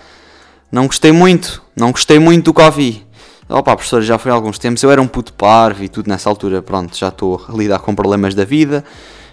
Não 0.72 0.88
gostei 0.88 1.12
muito, 1.12 1.62
não 1.76 1.92
gostei 1.92 2.18
muito 2.18 2.46
do 2.46 2.54
que 2.54 2.62
ouvi. 2.62 3.06
Opa, 3.48 3.76
professor, 3.76 4.02
já 4.02 4.18
foi 4.18 4.32
há 4.32 4.34
alguns 4.34 4.58
tempos. 4.58 4.82
Eu 4.82 4.90
era 4.92 5.00
um 5.00 5.08
puto 5.08 5.32
parvo 5.32 5.84
e 5.84 5.88
tudo 5.88 6.10
nessa 6.10 6.28
altura. 6.28 6.62
Pronto, 6.62 6.98
já 6.98 7.10
estou 7.10 7.40
a 7.48 7.54
lidar 7.54 7.80
com 7.80 7.94
problemas 7.94 8.34
da 8.34 8.44
vida. 8.44 8.84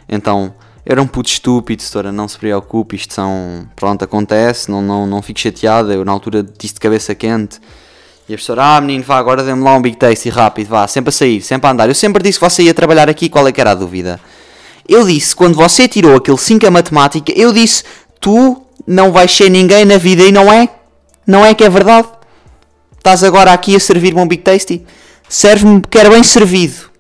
Então, 0.07 0.55
era 0.85 1.01
um 1.01 1.07
puto 1.07 1.31
estúpido, 1.31 1.81
setora, 1.81 2.13
não 2.13 2.29
se 2.29 2.39
preocupe. 2.39 2.95
Isto 2.95 3.15
são. 3.15 3.67
Pronto, 3.75 4.05
acontece. 4.05 4.71
Não, 4.71 4.83
não, 4.83 5.07
não 5.07 5.23
fique 5.23 5.41
chateada. 5.41 5.95
Eu 5.95 6.05
na 6.05 6.13
altura 6.13 6.43
disse 6.43 6.75
de 6.75 6.81
cabeça 6.81 7.15
quente. 7.15 7.59
E 8.29 8.35
a 8.35 8.37
professora, 8.37 8.77
ah 8.77 8.81
menino, 8.81 9.03
vá, 9.03 9.17
agora 9.17 9.43
dê-me 9.43 9.65
lá 9.65 9.75
um 9.75 9.83
big 9.83 9.97
taste 9.97 10.29
e 10.29 10.31
rápido, 10.31 10.69
vá, 10.69 10.87
sempre 10.87 11.09
a 11.09 11.13
sair, 11.13 11.41
sempre 11.41 11.67
a 11.67 11.73
andar. 11.73 11.89
Eu 11.89 11.95
sempre 11.95 12.23
disse 12.23 12.39
que 12.39 12.49
você 12.49 12.63
ia 12.63 12.75
trabalhar 12.75 13.09
aqui, 13.09 13.29
qual 13.29 13.49
é 13.49 13.53
que 13.53 13.61
era 13.61 13.73
a 13.73 13.75
dúvida? 13.75 14.21
Eu 14.89 15.07
disse, 15.07 15.35
quando 15.35 15.55
você 15.55 15.87
tirou 15.87 16.17
aquele 16.17 16.39
5 16.39 16.67
a 16.67 16.71
matemática, 16.71 17.33
eu 17.37 17.53
disse, 17.53 17.85
tu 18.21 18.63
não 18.87 19.13
vais 19.13 19.31
ser 19.35 19.49
ninguém 19.49 19.85
na 19.85 19.97
vida 19.97 20.23
e 20.23 20.33
não 20.33 20.53
é? 20.53 20.69
Não 21.27 21.45
é 21.45 21.55
que 21.55 21.65
é 21.65 21.69
verdade? 21.69 22.09
Estás 22.97 23.23
agora 23.25 23.53
aqui 23.53 23.75
a 23.77 23.81
servir-me 23.81 24.21
um 24.21 24.27
Big 24.27 24.43
Tasty? 24.43 24.85
Serve-me 25.29 25.81
porque 25.81 25.99
era 25.99 26.11
bem 26.11 26.23
servido. 26.23 26.91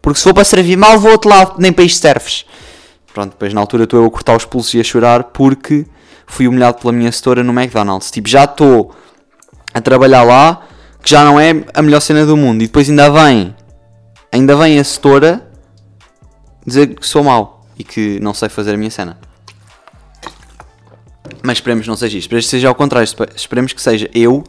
Porque 0.00 0.18
se 0.18 0.24
for 0.24 0.34
para 0.34 0.44
servir 0.44 0.76
mal, 0.76 0.98
vou 0.98 1.12
outro 1.12 1.30
lado, 1.30 1.54
nem 1.58 1.72
para 1.72 1.84
isto 1.84 2.00
serves. 2.00 2.44
Pronto, 3.14 3.32
depois 3.32 3.52
na 3.52 3.60
altura 3.60 3.84
estou 3.84 4.00
eu 4.00 4.06
a 4.06 4.10
cortar 4.10 4.36
os 4.36 4.44
pulsos 4.44 4.74
e 4.74 4.80
a 4.80 4.84
chorar 4.84 5.24
porque 5.24 5.86
fui 6.26 6.48
humilhado 6.48 6.78
pela 6.78 6.92
minha 6.92 7.12
setora 7.12 7.44
no 7.44 7.52
McDonald's. 7.52 8.10
Tipo, 8.10 8.28
já 8.28 8.44
estou 8.44 8.94
a 9.72 9.80
trabalhar 9.80 10.22
lá, 10.22 10.66
que 11.02 11.10
já 11.10 11.24
não 11.24 11.38
é 11.38 11.64
a 11.74 11.82
melhor 11.82 12.00
cena 12.00 12.24
do 12.24 12.36
mundo. 12.36 12.62
E 12.62 12.66
depois 12.66 12.88
ainda 12.88 13.10
vem, 13.10 13.54
ainda 14.32 14.56
vem 14.56 14.78
a 14.78 14.84
setora 14.84 15.46
dizer 16.66 16.94
que 16.94 17.06
sou 17.06 17.24
mau 17.24 17.66
e 17.78 17.84
que 17.84 18.18
não 18.20 18.34
sei 18.34 18.48
fazer 18.48 18.74
a 18.74 18.76
minha 18.76 18.90
cena. 18.90 19.18
Mas 21.42 21.58
esperemos 21.58 21.84
que 21.84 21.88
não 21.88 21.96
seja 21.96 22.18
isto. 22.18 22.26
Esperemos 22.26 22.44
que 22.46 22.50
seja 22.50 22.68
ao 22.68 22.74
contrário. 22.74 23.08
Esperemos 23.34 23.72
que 23.72 23.82
seja 23.82 24.08
eu 24.14 24.44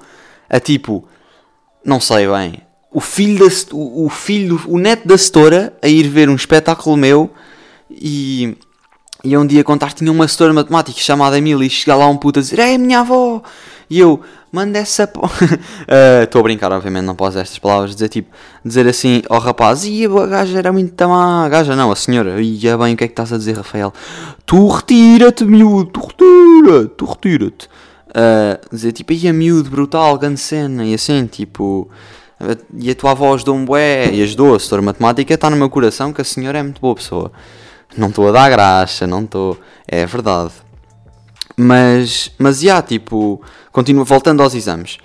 a 0.50 0.60
tipo, 0.60 1.08
não 1.84 2.00
sei 2.00 2.28
bem, 2.28 2.62
o 2.92 3.02
filho, 3.02 3.40
da, 3.40 3.56
o, 3.72 4.06
o 4.06 4.10
filho, 4.10 4.62
o 4.68 4.78
neto 4.78 5.08
da 5.08 5.18
setora 5.18 5.74
a 5.82 5.88
ir 5.88 6.08
ver 6.08 6.30
um 6.30 6.36
espetáculo 6.36 6.96
meu 6.96 7.32
e, 7.90 8.56
e 9.24 9.36
um 9.36 9.46
dia 9.46 9.64
contar 9.64 9.94
tinha 9.94 10.12
uma 10.12 10.28
setora 10.28 10.54
matemática 10.54 11.00
chamada 11.00 11.38
Emília 11.38 11.66
e 11.66 11.70
chegar 11.70 11.96
lá 11.96 12.08
um 12.08 12.16
puto 12.16 12.40
a 12.40 12.42
dizer, 12.44 12.60
é 12.60 12.78
minha 12.78 13.00
avó, 13.00 13.42
e 13.94 14.00
eu, 14.00 14.22
manda 14.52 14.80
essa. 14.80 15.10
Eh, 15.88 16.24
estou 16.24 16.40
uh, 16.40 16.44
a 16.44 16.44
brincar, 16.44 16.72
obviamente, 16.72 17.04
não 17.04 17.16
posso 17.16 17.38
estas 17.38 17.60
palavras. 17.60 17.94
Dizer 17.94 18.10
tipo, 18.10 18.34
dizer 18.64 18.88
assim 18.88 19.22
ao 19.30 19.40
rapaz, 19.40 19.84
e 19.86 20.06
a 20.06 20.26
gaja 20.26 20.58
era 20.58 20.72
muito 20.72 20.94
tamá. 20.94 21.46
A 21.46 21.50
gaja 21.50 21.76
não, 21.76 21.92
a 21.92 21.96
senhora, 21.96 22.42
ia 22.42 22.78
bem, 22.78 22.94
o 22.94 22.98
que 22.98 23.04
é 23.04 23.08
que 23.08 23.12
estás 23.12 23.32
a 23.32 23.38
dizer, 23.38 23.58
Rafael? 23.58 23.94
Tu 24.46 24.68
retira-te, 24.68 25.46
miúdo, 25.46 25.92
tu 25.92 26.00
retira, 26.00 26.88
tu 26.88 27.06
retira-te 27.06 27.68
uh, 28.14 28.76
dizer 28.76 28.94
tipo, 28.94 29.12
aí 29.12 29.28
a 29.28 29.34
miúdo, 29.34 29.70
brutal, 29.70 30.18
grande 30.18 30.40
cena, 30.40 30.86
e 30.86 30.94
assim, 30.94 31.26
tipo, 31.26 31.90
e 32.76 32.90
a 32.90 32.96
tua 32.96 33.14
voz 33.14 33.36
ajudou 33.36 33.56
um 33.56 33.66
bué, 33.66 34.12
e 34.12 34.24
ajudou, 34.24 34.56
a 34.56 34.82
matemática 34.82 35.34
está 35.34 35.50
no 35.50 35.58
meu 35.58 35.70
coração 35.70 36.14
que 36.14 36.22
a 36.22 36.26
senhora 36.26 36.60
é 36.60 36.64
muito 36.64 36.82
boa 36.82 36.96
pessoa. 36.96 37.32
Não 37.96 38.10
estou 38.10 38.28
a 38.30 38.32
dar 38.32 38.50
graça, 38.50 39.06
não 39.06 39.24
estou, 39.24 39.60
é 39.88 40.06
verdade. 40.06 40.63
Mas, 41.56 42.32
mas, 42.38 42.60
já, 42.60 42.82
tipo, 42.82 43.42
continuo, 43.72 44.04
voltando 44.04 44.42
aos 44.42 44.56
exames. 44.56 44.98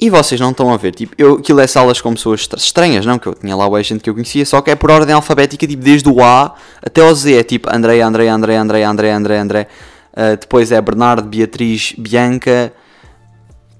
E 0.00 0.08
vocês 0.10 0.40
não 0.40 0.50
estão 0.52 0.72
a 0.72 0.76
ver, 0.76 0.94
tipo, 0.94 1.12
eu, 1.18 1.34
aquilo 1.34 1.58
é 1.60 1.66
salas 1.66 2.00
com 2.00 2.14
pessoas 2.14 2.42
estra- 2.42 2.58
estranhas, 2.58 3.04
não? 3.04 3.18
Que 3.18 3.26
eu 3.26 3.34
tinha 3.34 3.56
lá 3.56 3.68
o 3.68 3.82
gente 3.82 4.00
que 4.00 4.08
eu 4.08 4.14
conhecia, 4.14 4.46
só 4.46 4.60
que 4.62 4.70
é 4.70 4.76
por 4.76 4.90
ordem 4.92 5.12
alfabética, 5.14 5.66
tipo, 5.66 5.82
desde 5.82 6.08
o 6.08 6.22
A 6.22 6.54
até 6.80 7.00
ao 7.00 7.12
Z. 7.12 7.34
É 7.40 7.42
tipo 7.42 7.68
André, 7.68 8.00
André, 8.00 8.28
André, 8.28 8.56
André, 8.56 8.84
André, 8.84 9.12
André, 9.12 9.38
André. 9.38 9.68
Ah, 10.14 10.36
depois 10.36 10.70
é 10.70 10.80
Bernardo, 10.80 11.28
Beatriz, 11.28 11.94
Bianca, 11.98 12.72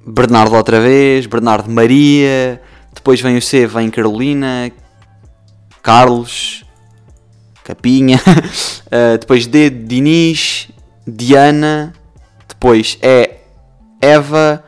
Bernardo 0.04 0.56
outra 0.56 0.80
vez, 0.80 1.26
Bernardo 1.26 1.70
Maria. 1.70 2.60
Depois 2.92 3.20
vem 3.20 3.36
o 3.36 3.42
C, 3.42 3.66
vem 3.66 3.88
Carolina, 3.88 4.72
Carlos, 5.82 6.64
Capinha. 7.64 8.20
Ah, 8.90 9.18
depois 9.20 9.46
D, 9.46 9.68
Diniz, 9.68 10.68
Diana. 11.08 11.92
Depois 12.48 12.98
é 13.02 13.38
Eva. 14.00 14.64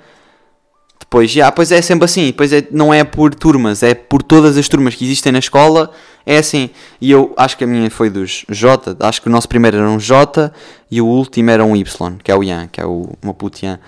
Depois, 0.98 1.30
já, 1.30 1.50
pois 1.50 1.72
é 1.72 1.82
sempre 1.82 2.04
assim. 2.04 2.26
Depois 2.26 2.52
é, 2.52 2.66
não 2.70 2.94
é 2.94 3.02
por 3.02 3.34
turmas, 3.34 3.82
é 3.82 3.94
por 3.94 4.22
todas 4.22 4.56
as 4.56 4.68
turmas 4.68 4.94
que 4.94 5.04
existem 5.04 5.32
na 5.32 5.40
escola. 5.40 5.90
É 6.24 6.38
assim. 6.38 6.70
E 7.00 7.10
eu 7.10 7.34
acho 7.36 7.56
que 7.56 7.64
a 7.64 7.66
minha 7.66 7.90
foi 7.90 8.08
dos 8.08 8.44
J. 8.48 8.96
Acho 9.00 9.20
que 9.20 9.28
o 9.28 9.30
nosso 9.30 9.48
primeiro 9.48 9.76
era 9.76 9.88
um 9.88 9.98
J 9.98 10.52
e 10.90 11.00
o 11.00 11.06
último 11.06 11.50
era 11.50 11.64
um 11.64 11.74
Y, 11.74 12.16
que 12.22 12.30
é 12.30 12.36
o 12.36 12.44
Ian, 12.44 12.68
que 12.68 12.80
é 12.80 12.86
o 12.86 13.12
uma 13.22 13.34
puto 13.34 13.64
Ian 13.64 13.80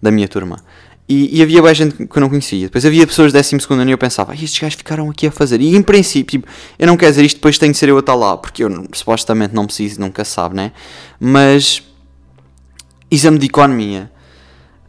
da 0.00 0.10
minha 0.10 0.28
turma. 0.28 0.58
E, 1.08 1.38
e 1.38 1.42
havia 1.42 1.62
bem 1.62 1.74
gente 1.74 2.06
que 2.06 2.16
eu 2.16 2.20
não 2.20 2.28
conhecia. 2.28 2.66
Depois 2.66 2.84
havia 2.84 3.06
pessoas 3.06 3.32
de 3.32 3.40
12 3.40 3.56
ano 3.70 3.88
e 3.88 3.92
eu 3.92 3.98
pensava, 3.98 4.32
"Ai, 4.32 4.44
estes 4.44 4.60
gajos 4.60 4.76
ficaram 4.76 5.08
aqui 5.08 5.26
a 5.26 5.30
fazer. 5.32 5.60
E 5.60 5.74
em 5.74 5.82
princípio, 5.82 6.44
eu 6.78 6.86
não 6.86 6.98
quero 6.98 7.10
dizer 7.10 7.24
isto, 7.24 7.36
depois 7.36 7.56
tenho 7.56 7.72
de 7.72 7.78
ser 7.78 7.88
eu 7.88 7.96
a 7.96 8.00
estar 8.00 8.14
lá, 8.14 8.36
porque 8.36 8.62
eu 8.62 8.86
supostamente 8.92 9.54
não 9.54 9.64
preciso, 9.64 9.98
nunca 10.00 10.22
sabe, 10.22 10.54
né? 10.54 10.70
Mas 11.18 11.82
exame 13.10 13.38
de 13.38 13.46
economia 13.46 14.10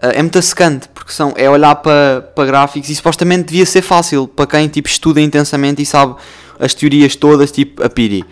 uh, 0.01 0.07
é 0.07 0.21
muito 0.21 0.41
secante, 0.41 0.87
porque 0.89 1.11
são, 1.11 1.33
é 1.35 1.49
olhar 1.49 1.75
para 1.75 2.21
para 2.35 2.45
gráficos 2.45 2.89
e 2.89 2.95
supostamente 2.95 3.45
devia 3.45 3.65
ser 3.65 3.81
fácil 3.81 4.27
para 4.27 4.47
quem 4.47 4.67
tipo, 4.67 4.87
estuda 4.87 5.21
intensamente 5.21 5.81
e 5.81 5.85
sabe 5.85 6.15
as 6.59 6.73
teorias 6.73 7.15
todas, 7.15 7.51
tipo 7.51 7.83
a 7.83 7.89
Piri. 7.89 8.25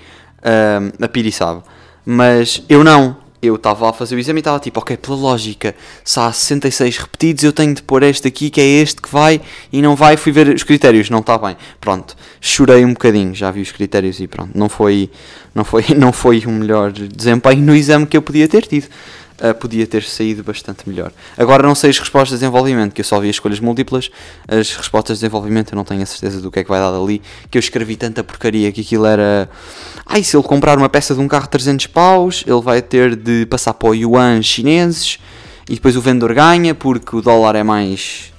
Um, 0.43 1.03
a 1.03 1.07
Piri 1.07 1.31
sabe. 1.31 1.61
Mas 2.05 2.63
eu 2.67 2.83
não. 2.83 3.25
Eu 3.39 3.55
estava 3.55 3.87
a 3.87 3.93
fazer 3.93 4.15
o 4.15 4.19
exame 4.19 4.39
e 4.39 4.41
estava 4.41 4.59
tipo, 4.59 4.79
ok, 4.79 4.97
pela 4.97 5.15
lógica, 5.15 5.75
se 6.03 6.19
há 6.19 6.31
66 6.33 6.97
repetidos, 6.97 7.43
eu 7.43 7.53
tenho 7.53 7.71
de 7.71 7.83
pôr 7.83 8.01
este 8.01 8.27
aqui, 8.27 8.49
que 8.49 8.59
é 8.59 8.63
este 8.63 8.99
que 8.99 9.09
vai, 9.09 9.39
e 9.71 9.79
não 9.79 9.95
vai. 9.95 10.17
Fui 10.17 10.31
ver 10.31 10.47
os 10.49 10.63
critérios, 10.63 11.11
não 11.11 11.19
está 11.19 11.37
bem. 11.37 11.55
Pronto, 11.79 12.15
chorei 12.41 12.83
um 12.83 12.93
bocadinho, 12.93 13.35
já 13.35 13.51
vi 13.51 13.61
os 13.61 13.71
critérios 13.71 14.19
e 14.19 14.27
pronto, 14.27 14.57
não 14.57 14.67
foi, 14.67 15.11
não 15.53 15.63
foi, 15.63 15.85
não 15.95 16.11
foi 16.11 16.43
o 16.47 16.49
melhor 16.49 16.91
desempenho 16.91 17.61
no 17.61 17.75
exame 17.75 18.07
que 18.07 18.17
eu 18.17 18.23
podia 18.23 18.47
ter 18.47 18.65
tido. 18.65 18.87
Uh, 19.39 19.53
podia 19.53 19.85
ter 19.85 20.01
saído 20.03 20.43
bastante 20.43 20.89
melhor. 20.89 21.11
Agora 21.37 21.61
não 21.61 21.75
sei 21.75 21.91
as 21.91 21.99
respostas 21.99 22.39
de 22.39 22.45
desenvolvimento, 22.45 22.93
que 22.93 23.01
eu 23.01 23.05
só 23.05 23.19
vi 23.19 23.29
as 23.29 23.35
escolhas 23.35 23.59
múltiplas. 23.59 24.09
As 24.47 24.75
respostas 24.75 25.17
de 25.17 25.21
desenvolvimento 25.21 25.73
eu 25.73 25.75
não 25.75 25.83
tenho 25.83 26.01
a 26.01 26.05
certeza 26.07 26.41
do 26.41 26.49
que 26.49 26.59
é 26.59 26.63
que 26.63 26.69
vai 26.69 26.79
dar 26.79 26.91
dali. 26.91 27.21
Que 27.51 27.57
eu 27.57 27.59
escrevi 27.59 27.95
tanta 27.95 28.23
porcaria 28.23 28.71
que 28.71 28.81
aquilo 28.81 29.05
era. 29.05 29.47
Ai, 30.05 30.23
se 30.23 30.35
ele 30.35 30.43
comprar 30.43 30.77
uma 30.77 30.89
peça 30.89 31.13
de 31.13 31.21
um 31.21 31.27
carro 31.27 31.43
de 31.43 31.51
300 31.51 31.85
paus, 31.87 32.43
ele 32.47 32.61
vai 32.61 32.81
ter 32.81 33.15
de 33.15 33.45
passar 33.45 33.75
para 33.75 33.89
o 33.89 33.93
yuan 33.93 34.41
chineses 34.41 35.19
e 35.69 35.73
depois 35.75 35.97
o 35.97 36.01
vendedor 36.01 36.33
ganha 36.33 36.73
porque 36.73 37.15
o 37.15 37.21
dólar 37.21 37.55
é 37.55 37.63
mais 37.63 38.31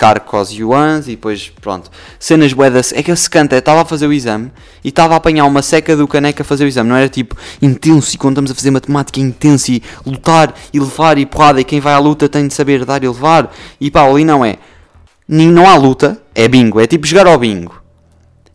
caro 0.00 0.22
que 0.22 0.34
os 0.34 0.50
yuans 0.50 1.08
e 1.08 1.10
depois 1.10 1.52
pronto. 1.60 1.90
Cenas 2.18 2.54
boedas. 2.54 2.90
É 2.94 3.02
que 3.02 3.10
esse 3.10 3.28
canta 3.28 3.54
estava 3.58 3.82
a 3.82 3.84
fazer 3.84 4.06
o 4.06 4.12
exame 4.14 4.50
e 4.82 4.88
estava 4.88 5.12
a 5.12 5.18
apanhar 5.18 5.44
uma 5.44 5.60
seca 5.60 5.94
do 5.94 6.08
caneca 6.08 6.42
a 6.42 6.44
fazer 6.44 6.64
o 6.64 6.68
exame. 6.68 6.88
Não 6.88 6.96
era 6.96 7.06
tipo 7.10 7.36
intenso 7.60 8.14
e 8.14 8.16
quando 8.16 8.32
estamos 8.32 8.50
a 8.50 8.54
fazer 8.54 8.70
matemática 8.70 9.20
intenso 9.20 9.70
e 9.70 9.82
lutar 10.06 10.54
e 10.72 10.80
levar 10.80 11.18
e 11.18 11.26
porrada 11.26 11.60
e 11.60 11.64
quem 11.64 11.80
vai 11.80 11.92
à 11.92 11.98
luta 11.98 12.30
tem 12.30 12.48
de 12.48 12.54
saber 12.54 12.86
dar 12.86 13.04
e 13.04 13.08
levar. 13.08 13.54
E 13.78 13.90
pá, 13.90 14.08
ali 14.08 14.24
não 14.24 14.42
é. 14.42 14.56
Não 15.28 15.68
há 15.68 15.76
luta, 15.76 16.18
é 16.34 16.48
bingo. 16.48 16.80
É 16.80 16.86
tipo 16.86 17.06
jogar 17.06 17.26
ao 17.26 17.38
bingo. 17.38 17.78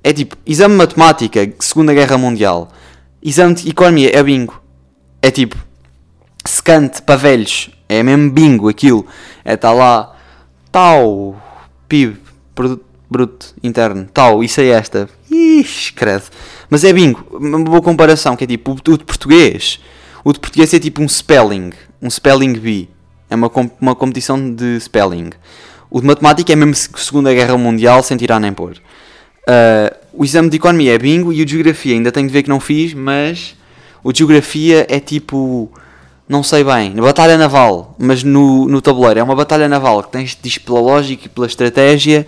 É 0.03 0.11
tipo 0.11 0.35
exame 0.47 0.73
de 0.73 0.79
matemática, 0.79 1.47
Segunda 1.59 1.93
Guerra 1.93 2.17
Mundial. 2.17 2.69
Exame 3.21 3.53
de 3.53 3.69
economia, 3.69 4.17
é 4.17 4.23
bingo. 4.23 4.59
É 5.21 5.29
tipo 5.29 5.55
secante 6.43 7.03
para 7.03 7.17
velhos. 7.17 7.69
É 7.87 8.01
mesmo 8.01 8.31
bingo 8.31 8.67
aquilo. 8.67 9.05
É 9.43 9.53
estar 9.53 9.73
lá, 9.73 10.14
tal, 10.75 11.41
PIB, 11.88 12.17
produto 12.53 12.84
bruto 13.10 13.53
interno, 13.63 14.05
tal, 14.13 14.44
isso 14.44 14.60
é 14.60 14.67
esta. 14.67 15.08
Ixi, 15.32 15.94
credo. 15.94 16.24
Mas 16.70 16.84
é 16.84 16.91
bingo, 16.91 17.25
uma 17.32 17.60
boa 17.63 17.82
comparação, 17.82 18.36
que 18.36 18.44
é 18.44 18.48
tipo, 18.48 18.72
o, 18.74 18.98
de 18.98 19.05
português. 19.05 19.79
O 20.22 20.34
de 20.34 20.39
português 20.39 20.74
é 20.74 20.79
tipo 20.79 21.01
um 21.01 21.08
spelling, 21.08 21.72
um 22.01 22.10
spelling 22.10 22.53
bee. 22.53 22.89
É 23.29 23.36
uma, 23.36 23.50
com- 23.50 23.72
uma 23.79 23.96
competição 23.96 24.53
de 24.53 24.77
spelling. 24.82 25.29
O 25.89 26.01
de 26.01 26.08
matemática 26.08 26.51
é 26.51 26.58
mesmo 26.58 26.75
se- 26.75 26.89
Segunda 26.98 27.34
Guerra 27.34 27.58
Mundial, 27.58 28.03
sem 28.03 28.17
tirar 28.17 28.41
nem 28.41 28.51
pôr. 28.51 28.75
Ah, 29.48 29.96
o 30.12 30.25
exame 30.25 30.50
de 30.50 30.58
economia 30.58 30.94
é 30.96 30.98
bingo 30.98 31.32
e 31.32 31.41
o 31.41 31.46
de 31.46 31.53
geografia 31.53 31.94
ainda 31.94 32.12
tenho 32.12 32.27
de 32.27 32.34
ver 32.34 32.44
que 32.44 32.50
não 32.50 32.60
fiz, 32.60 32.94
mas 32.94 33.55
o 34.03 34.12
de 34.12 34.17
geografia 34.20 34.86
é 34.89 35.00
tipo, 35.00 35.72
não 36.27 36.41
sei 36.41 36.63
bem, 36.63 36.91
na 36.91 37.03
batalha 37.03 37.38
naval, 37.38 37.96
mas 38.00 38.24
no, 38.24 38.67
no 38.67 38.82
tabuleiro 38.82 39.20
é 39.20 39.24
uma 39.24 39.36
batalha 39.36 39.67
naval 39.67 40.01
que 40.03 40.12
tens 40.12 40.36
de 40.39 40.50
ir 40.50 40.60
pela 40.60 40.79
lógica 40.79 41.27
e 41.27 41.29
pela 41.29 41.46
estratégia, 41.46 42.25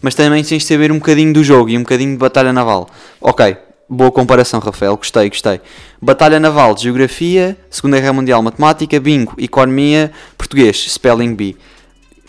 mas 0.00 0.14
também 0.14 0.44
tens 0.44 0.62
de 0.62 0.68
saber 0.68 0.92
um 0.92 0.98
bocadinho 0.98 1.32
do 1.32 1.42
jogo 1.42 1.68
e 1.68 1.76
um 1.76 1.80
bocadinho 1.80 2.12
de 2.12 2.16
batalha 2.16 2.52
naval. 2.52 2.88
Ok, 3.20 3.56
boa 3.88 4.12
comparação, 4.12 4.60
Rafael, 4.60 4.96
gostei, 4.96 5.28
gostei. 5.28 5.60
Batalha 6.00 6.38
naval, 6.38 6.76
geografia, 6.78 7.56
Segunda 7.68 7.98
Guerra 7.98 8.12
Mundial, 8.12 8.40
matemática, 8.40 9.00
bingo, 9.00 9.34
economia, 9.36 10.12
português, 10.38 10.86
spelling 10.88 11.34
bee. 11.34 11.56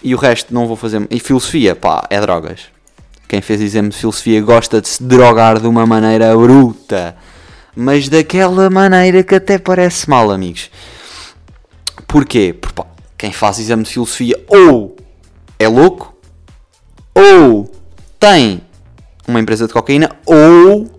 E 0.04 0.16
o 0.16 0.18
resto 0.18 0.52
não 0.52 0.66
vou 0.66 0.76
fazer. 0.76 1.06
E 1.12 1.20
filosofia, 1.20 1.76
pá, 1.76 2.08
é 2.10 2.20
drogas. 2.20 2.62
Quem 3.28 3.40
fez 3.40 3.62
exame 3.62 3.90
de 3.90 3.98
filosofia 3.98 4.42
gosta 4.42 4.82
de 4.82 4.90
se 4.90 5.04
drogar 5.04 5.60
de 5.60 5.68
uma 5.68 5.86
maneira 5.86 6.36
bruta. 6.36 7.16
Mas 7.76 8.10
daquela 8.10 8.70
maneira 8.70 9.24
que 9.24 9.36
até 9.36 9.60
parece 9.60 10.10
mal, 10.10 10.32
amigos. 10.32 10.70
Porquê? 12.12 12.54
Porque 12.60 12.76
pá, 12.76 12.86
quem 13.18 13.32
faz 13.32 13.58
exame 13.58 13.84
de 13.84 13.90
filosofia 13.90 14.36
ou 14.50 14.98
é 15.58 15.66
louco, 15.66 16.14
ou 17.16 17.72
tem 18.20 18.62
uma 19.26 19.40
empresa 19.40 19.66
de 19.66 19.72
cocaína, 19.72 20.14
ou 20.26 20.92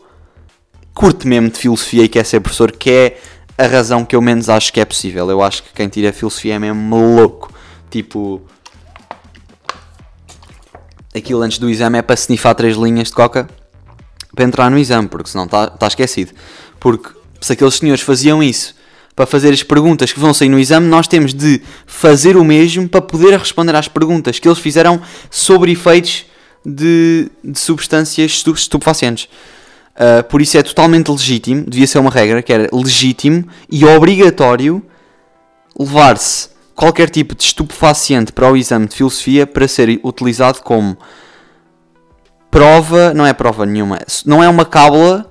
curte 0.94 1.26
mesmo 1.26 1.50
de 1.50 1.58
filosofia 1.58 2.04
e 2.04 2.08
quer 2.08 2.24
ser 2.24 2.40
professor, 2.40 2.72
que 2.72 2.90
é 2.90 3.20
a 3.58 3.66
razão 3.66 4.06
que 4.06 4.16
eu 4.16 4.22
menos 4.22 4.48
acho 4.48 4.72
que 4.72 4.80
é 4.80 4.86
possível. 4.86 5.28
Eu 5.28 5.42
acho 5.42 5.62
que 5.62 5.74
quem 5.74 5.86
tira 5.86 6.14
filosofia 6.14 6.54
é 6.54 6.58
mesmo 6.58 7.14
louco. 7.14 7.52
Tipo, 7.90 8.40
aquilo 11.14 11.42
antes 11.42 11.58
do 11.58 11.68
exame 11.68 11.98
é 11.98 12.02
para 12.02 12.14
snifar 12.14 12.54
três 12.54 12.74
linhas 12.78 13.08
de 13.08 13.14
coca 13.14 13.46
para 14.34 14.44
entrar 14.46 14.70
no 14.70 14.78
exame, 14.78 15.08
porque 15.08 15.28
senão 15.28 15.44
está 15.44 15.66
tá 15.66 15.88
esquecido. 15.88 16.32
Porque 16.80 17.10
se 17.38 17.52
aqueles 17.52 17.74
senhores 17.74 18.00
faziam 18.00 18.42
isso 18.42 18.80
para 19.14 19.26
fazer 19.26 19.52
as 19.52 19.62
perguntas 19.62 20.12
que 20.12 20.18
vão 20.18 20.32
sair 20.32 20.48
no 20.48 20.58
exame, 20.58 20.86
nós 20.86 21.06
temos 21.06 21.34
de 21.34 21.60
fazer 21.86 22.36
o 22.36 22.44
mesmo 22.44 22.88
para 22.88 23.02
poder 23.02 23.38
responder 23.38 23.74
às 23.74 23.88
perguntas 23.88 24.38
que 24.38 24.48
eles 24.48 24.58
fizeram 24.58 25.00
sobre 25.30 25.72
efeitos 25.72 26.24
de, 26.64 27.30
de 27.44 27.58
substâncias 27.58 28.32
estu- 28.32 28.52
estupefacientes. 28.52 29.28
Uh, 29.94 30.24
por 30.24 30.40
isso 30.40 30.56
é 30.56 30.62
totalmente 30.62 31.10
legítimo, 31.10 31.64
devia 31.68 31.86
ser 31.86 31.98
uma 31.98 32.10
regra 32.10 32.42
que 32.42 32.50
era 32.50 32.66
legítimo 32.72 33.46
e 33.70 33.84
obrigatório 33.84 34.82
levar-se 35.78 36.48
qualquer 36.74 37.10
tipo 37.10 37.34
de 37.34 37.42
estupefaciente 37.42 38.32
para 38.32 38.50
o 38.50 38.56
exame 38.56 38.86
de 38.86 38.96
filosofia 38.96 39.46
para 39.46 39.68
ser 39.68 40.00
utilizado 40.02 40.62
como 40.62 40.96
prova, 42.50 43.12
não 43.12 43.26
é 43.26 43.34
prova 43.34 43.66
nenhuma, 43.66 43.98
não 44.24 44.42
é 44.42 44.48
uma 44.48 44.64
cábula, 44.64 45.30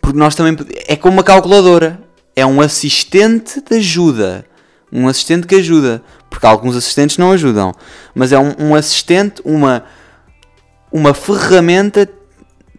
porque 0.00 0.18
nós 0.18 0.34
também 0.34 0.56
é 0.86 0.96
como 0.96 1.14
uma 1.14 1.22
calculadora, 1.22 2.00
é 2.36 2.44
um 2.44 2.60
assistente 2.60 3.60
de 3.60 3.76
ajuda, 3.76 4.46
um 4.92 5.08
assistente 5.08 5.46
que 5.46 5.54
ajuda, 5.54 6.02
porque 6.28 6.46
alguns 6.46 6.76
assistentes 6.76 7.18
não 7.18 7.32
ajudam, 7.32 7.72
mas 8.14 8.32
é 8.32 8.38
um, 8.38 8.54
um 8.58 8.74
assistente, 8.74 9.40
uma 9.44 9.84
uma 10.92 11.12
ferramenta 11.12 12.08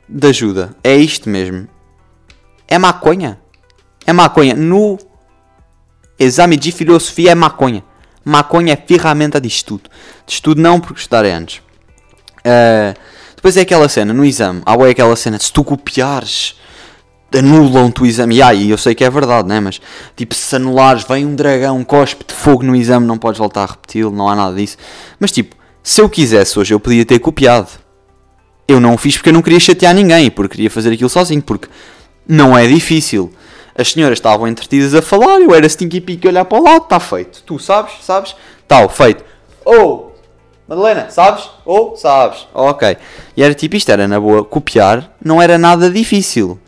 de 0.07 0.27
ajuda, 0.27 0.73
é 0.81 0.95
isto 0.95 1.29
mesmo, 1.29 1.67
é 2.67 2.77
maconha, 2.77 3.37
é 4.05 4.13
maconha. 4.13 4.55
No 4.55 4.97
exame 6.17 6.55
de 6.55 6.71
filosofia 6.71 7.31
é 7.31 7.35
maconha. 7.35 7.83
Maconha 8.23 8.73
é 8.73 8.75
ferramenta 8.75 9.39
de 9.39 9.47
estudo. 9.47 9.89
De 10.25 10.33
estudo 10.33 10.61
não, 10.61 10.79
porque 10.79 10.99
estudar 10.99 11.25
é 11.25 11.31
antes. 11.31 11.61
Ah, 12.43 12.93
depois 13.35 13.57
é 13.57 13.61
aquela 13.61 13.89
cena, 13.89 14.13
no 14.13 14.25
exame, 14.25 14.61
há 14.65 14.75
é 14.87 14.89
aquela 14.89 15.15
cena, 15.15 15.37
se 15.37 15.51
tu 15.51 15.63
copiares, 15.63 16.55
anulam-te 17.33 18.01
o 18.01 18.05
exame. 18.05 18.35
E 18.35 18.41
aí, 18.41 18.69
eu 18.69 18.77
sei 18.77 18.95
que 18.95 19.03
é 19.03 19.09
verdade, 19.09 19.47
né? 19.47 19.59
Mas, 19.59 19.81
tipo, 20.15 20.33
se 20.35 20.55
anulares, 20.55 21.03
vem 21.03 21.25
um 21.25 21.35
dragão, 21.35 21.83
cospe 21.83 22.25
de 22.25 22.33
fogo 22.33 22.63
no 22.63 22.75
exame, 22.75 23.05
não 23.05 23.17
podes 23.17 23.39
voltar 23.39 23.63
a 23.63 23.65
repeti-lo, 23.67 24.11
não 24.11 24.29
há 24.29 24.35
nada 24.35 24.55
disso. 24.55 24.77
Mas, 25.19 25.31
tipo, 25.31 25.55
se 25.83 26.01
eu 26.01 26.09
quisesse 26.09 26.57
hoje, 26.59 26.73
eu 26.73 26.79
podia 26.79 27.05
ter 27.05 27.19
copiado. 27.19 27.69
Eu 28.67 28.79
não 28.79 28.95
o 28.95 28.97
fiz 28.97 29.17
porque 29.17 29.29
eu 29.29 29.33
não 29.33 29.41
queria 29.41 29.59
chatear 29.59 29.93
ninguém, 29.93 30.31
porque 30.31 30.55
queria 30.55 30.71
fazer 30.71 30.91
aquilo 30.91 31.09
sozinho, 31.09 31.41
porque 31.41 31.67
não 32.27 32.57
é 32.57 32.65
difícil. 32.67 33.31
As 33.77 33.91
senhoras 33.91 34.17
estavam 34.17 34.47
entretidas 34.47 34.95
a 34.95 35.01
falar, 35.01 35.39
eu 35.41 35.53
era 35.53 35.67
stinky 35.67 36.01
pique 36.01 36.27
olhar 36.27 36.45
para 36.45 36.57
o 36.57 36.63
lado, 36.63 36.83
está 36.83 36.99
feito. 36.99 37.43
Tu 37.43 37.59
sabes, 37.59 37.93
sabes? 38.01 38.35
Tal, 38.67 38.89
feito. 38.89 39.23
Oh! 39.63 40.05
Madalena, 40.67 41.11
sabes? 41.11 41.47
Ou 41.63 41.95
sabes? 41.95 42.47
Ok. 42.51 42.97
E 43.37 43.43
era 43.43 43.53
tipo, 43.53 43.75
isto 43.75 43.91
era 43.91 44.07
na 44.07 44.19
boa, 44.19 44.43
copiar 44.43 45.11
não 45.23 45.39
era 45.39 45.57
nada 45.59 45.91
difícil. 45.91 46.59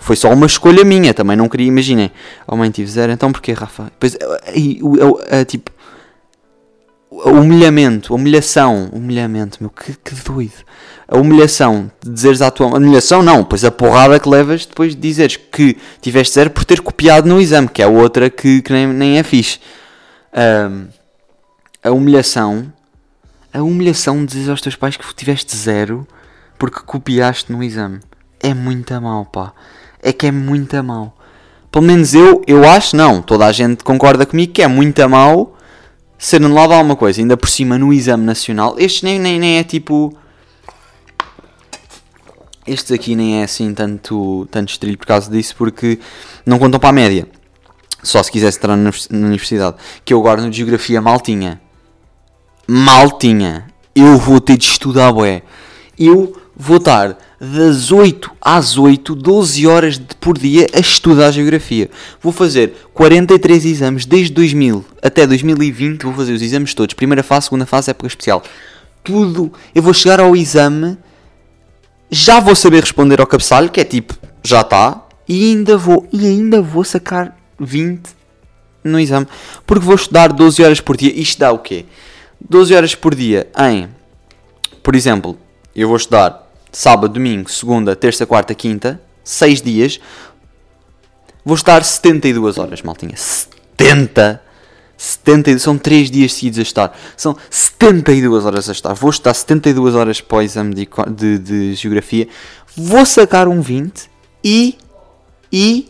Foi 0.00 0.16
só 0.16 0.32
uma 0.32 0.46
escolha 0.46 0.82
minha, 0.82 1.12
também 1.14 1.36
não 1.36 1.48
queria, 1.48 1.66
imaginem. 1.68 2.10
Oh 2.48 2.56
mãe, 2.56 2.70
tive 2.70 2.90
zero, 2.90 3.12
então 3.12 3.30
porquê, 3.30 3.52
Rafa? 3.52 3.84
Depois, 3.84 4.16
o- 4.82 4.96
o- 5.12 5.20
a, 5.30 5.44
tipo, 5.44 5.70
humilhamento, 7.10 8.14
humilhação, 8.14 8.88
humilhamento, 8.92 9.58
meu, 9.60 9.70
que, 9.70 9.92
que 9.94 10.14
doido. 10.24 10.64
A 11.08 11.18
humilhação 11.18 11.90
de 12.02 12.10
dizeres 12.12 12.40
à 12.40 12.50
tua 12.50 12.68
mãe, 12.68 12.78
humilhação 12.80 13.22
não, 13.22 13.44
pois 13.44 13.64
a 13.64 13.70
porrada 13.70 14.18
que 14.20 14.28
levas 14.28 14.64
depois 14.64 14.94
de 14.94 15.00
dizeres 15.00 15.36
que 15.36 15.76
tiveste 16.00 16.34
zero 16.34 16.50
por 16.50 16.64
ter 16.64 16.80
copiado 16.80 17.28
no 17.28 17.40
exame, 17.40 17.68
que 17.68 17.82
é 17.82 17.86
outra 17.86 18.30
que, 18.30 18.62
que 18.62 18.72
nem, 18.72 18.86
nem 18.86 19.18
é 19.18 19.22
fixe. 19.22 19.58
Ahm, 20.32 20.86
a 21.82 21.90
humilhação, 21.90 22.72
a 23.52 23.60
humilhação 23.62 24.18
de 24.20 24.26
dizeres 24.26 24.48
aos 24.50 24.60
teus 24.60 24.76
pais 24.76 24.96
que 24.96 25.14
tiveste 25.14 25.56
zero 25.56 26.06
porque 26.58 26.80
copiaste 26.86 27.50
no 27.52 27.62
exame. 27.62 27.98
É 28.38 28.54
muito 28.54 28.98
mal, 29.00 29.26
pá. 29.26 29.52
É 30.02 30.12
que 30.12 30.26
é 30.26 30.30
muito 30.30 30.74
a 30.76 30.82
mal. 30.82 31.16
Pelo 31.70 31.84
menos 31.84 32.14
eu, 32.14 32.42
eu 32.46 32.68
acho, 32.68 32.96
não. 32.96 33.22
Toda 33.22 33.46
a 33.46 33.52
gente 33.52 33.84
concorda 33.84 34.26
comigo 34.26 34.52
que 34.52 34.62
é 34.62 34.66
muito 34.66 34.98
a 35.00 35.08
mal 35.08 35.56
ser 36.18 36.36
anulado 36.36 36.72
alguma 36.72 36.96
coisa. 36.96 37.20
Ainda 37.20 37.36
por 37.36 37.48
cima 37.48 37.78
no 37.78 37.92
exame 37.92 38.24
nacional. 38.24 38.74
Este 38.78 39.04
nem, 39.04 39.18
nem, 39.18 39.38
nem 39.38 39.58
é 39.58 39.64
tipo. 39.64 40.16
Este 42.66 42.94
aqui 42.94 43.16
nem 43.16 43.40
é 43.40 43.44
assim 43.44 43.72
tanto, 43.74 44.46
tanto 44.50 44.68
estrilho 44.70 44.98
por 44.98 45.06
causa 45.06 45.30
disso, 45.30 45.54
porque 45.56 45.98
não 46.44 46.58
contam 46.58 46.78
para 46.78 46.90
a 46.90 46.92
média. 46.92 47.26
Só 48.02 48.22
se 48.22 48.30
quisesse 48.30 48.58
entrar 48.58 48.76
na 48.76 48.82
univers- 48.82 49.08
na 49.10 49.26
universidade. 49.26 49.76
Que 50.04 50.14
eu 50.14 50.20
agora 50.20 50.42
no 50.42 50.52
Geografia 50.52 51.00
mal 51.00 51.20
tinha. 51.20 51.60
Mal 52.66 53.18
tinha. 53.18 53.66
Eu 53.94 54.16
vou 54.16 54.40
ter 54.40 54.56
de 54.56 54.64
estudar, 54.64 55.12
bué. 55.12 55.42
Eu 55.98 56.40
vou 56.56 56.76
estar 56.76 57.16
das 57.40 57.90
8 57.90 58.30
às 58.40 58.76
8, 58.76 59.14
12 59.14 59.66
horas 59.66 59.98
de- 59.98 60.14
por 60.16 60.36
dia 60.36 60.66
a 60.74 60.78
estudar 60.80 61.30
Geografia. 61.32 61.88
Vou 62.20 62.32
fazer 62.32 62.74
43 62.92 63.64
exames 63.64 64.04
desde 64.04 64.34
2000 64.34 64.84
até 65.02 65.26
2020. 65.26 66.02
Vou 66.04 66.12
fazer 66.12 66.32
os 66.34 66.42
exames 66.42 66.74
todos. 66.74 66.94
Primeira 66.94 67.22
fase, 67.22 67.46
segunda 67.46 67.64
fase, 67.64 67.90
época 67.90 68.06
especial. 68.08 68.42
Tudo. 69.02 69.50
Eu 69.74 69.82
vou 69.82 69.94
chegar 69.94 70.20
ao 70.20 70.36
exame 70.36 70.98
já 72.10 72.40
vou 72.40 72.56
saber 72.56 72.80
responder 72.80 73.20
ao 73.20 73.26
cabeçalho, 73.26 73.70
que 73.70 73.80
é 73.80 73.84
tipo, 73.84 74.14
já 74.42 74.62
está, 74.62 75.06
e 75.28 75.50
ainda 75.52 75.76
vou, 75.76 76.08
e 76.12 76.26
ainda 76.26 76.60
vou 76.60 76.82
sacar 76.82 77.36
20 77.58 78.02
no 78.82 78.98
exame, 78.98 79.28
porque 79.64 79.84
vou 79.86 79.94
estudar 79.94 80.32
12 80.32 80.60
horas 80.64 80.80
por 80.80 80.96
dia. 80.96 81.12
Isto 81.14 81.38
dá 81.38 81.52
o 81.52 81.58
quê? 81.60 81.84
12 82.40 82.74
horas 82.74 82.96
por 82.96 83.14
dia 83.14 83.46
em, 83.56 83.88
por 84.82 84.96
exemplo, 84.96 85.38
eu 85.74 85.86
vou 85.86 85.96
estudar 85.96 86.49
sábado, 86.72 87.14
domingo, 87.14 87.50
segunda, 87.50 87.96
terça, 87.96 88.26
quarta, 88.26 88.54
quinta, 88.54 89.00
6 89.24 89.62
dias. 89.62 90.00
Vou 91.44 91.54
estar 91.54 91.82
72 91.82 92.58
horas, 92.58 92.82
maltinha. 92.82 93.16
70 93.16 94.50
70, 95.00 95.58
são 95.58 95.78
3 95.78 96.10
dias 96.10 96.34
seguidos 96.34 96.58
a 96.58 96.62
estar. 96.62 96.98
São 97.16 97.34
72 97.48 98.44
horas 98.44 98.68
a 98.68 98.72
estar. 98.72 98.92
Vou 98.92 99.08
estar 99.08 99.32
72 99.32 99.94
horas 99.94 100.20
para 100.20 100.36
o 100.36 100.42
exame 100.42 100.74
de, 100.74 100.88
de, 101.16 101.38
de 101.38 101.74
geografia. 101.74 102.28
Vou 102.76 103.06
sacar 103.06 103.48
um 103.48 103.62
20 103.62 104.10
e, 104.44 104.76
e 105.50 105.88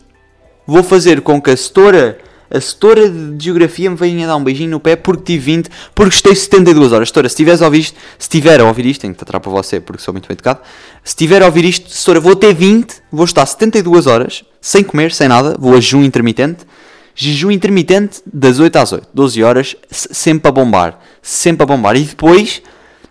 vou 0.65 0.81
fazer 0.81 1.19
com 1.19 1.41
que 1.41 1.49
a 1.49 1.57
setora, 1.57 2.19
a 2.53 2.59
setora 2.61 3.09
de 3.09 3.43
geografia 3.45 3.89
me 3.89 3.95
venha 3.95 4.27
dar 4.27 4.35
um 4.35 4.43
beijinho 4.43 4.71
no 4.71 4.79
pé 4.79 4.95
porque 4.95 5.23
tive 5.23 5.45
20, 5.55 5.69
porque 5.95 6.13
estei 6.15 6.35
72 6.35 6.91
horas. 6.91 7.09
Setora, 7.09 7.29
se 7.29 7.35
tiveres 7.35 7.61
a 7.61 7.65
ouvir 7.65 7.79
isto, 7.79 7.97
se 8.19 8.29
tiver 8.29 8.59
a 8.59 8.65
ouvir 8.65 8.85
isto, 8.85 9.01
tenho 9.01 9.13
que 9.13 9.19
tratar 9.23 9.39
para 9.39 9.51
você 9.51 9.79
porque 9.79 10.01
sou 10.03 10.13
muito 10.13 10.27
bem 10.27 10.33
educado. 10.35 10.59
Se 11.03 11.15
tiver 11.15 11.41
a 11.41 11.45
ouvir 11.45 11.65
isto, 11.65 11.89
setora, 11.89 12.19
vou 12.19 12.35
ter 12.35 12.53
20, 12.53 12.95
vou 13.11 13.25
estar 13.25 13.45
72 13.45 14.05
horas, 14.07 14.43
sem 14.59 14.83
comer, 14.83 15.11
sem 15.11 15.27
nada, 15.27 15.55
vou 15.59 15.73
a 15.73 15.79
jejum 15.79 16.03
intermitente. 16.03 16.65
Jejum 17.13 17.51
intermitente 17.51 18.21
das 18.31 18.59
8 18.59 18.75
às 18.77 18.93
8, 18.93 19.07
12 19.13 19.43
horas, 19.43 19.75
se- 19.89 20.09
sempre 20.13 20.47
a 20.47 20.51
bombar, 20.51 20.97
sempre 21.21 21.63
a 21.63 21.65
bombar. 21.65 21.95
E 21.97 22.03
depois 22.03 22.61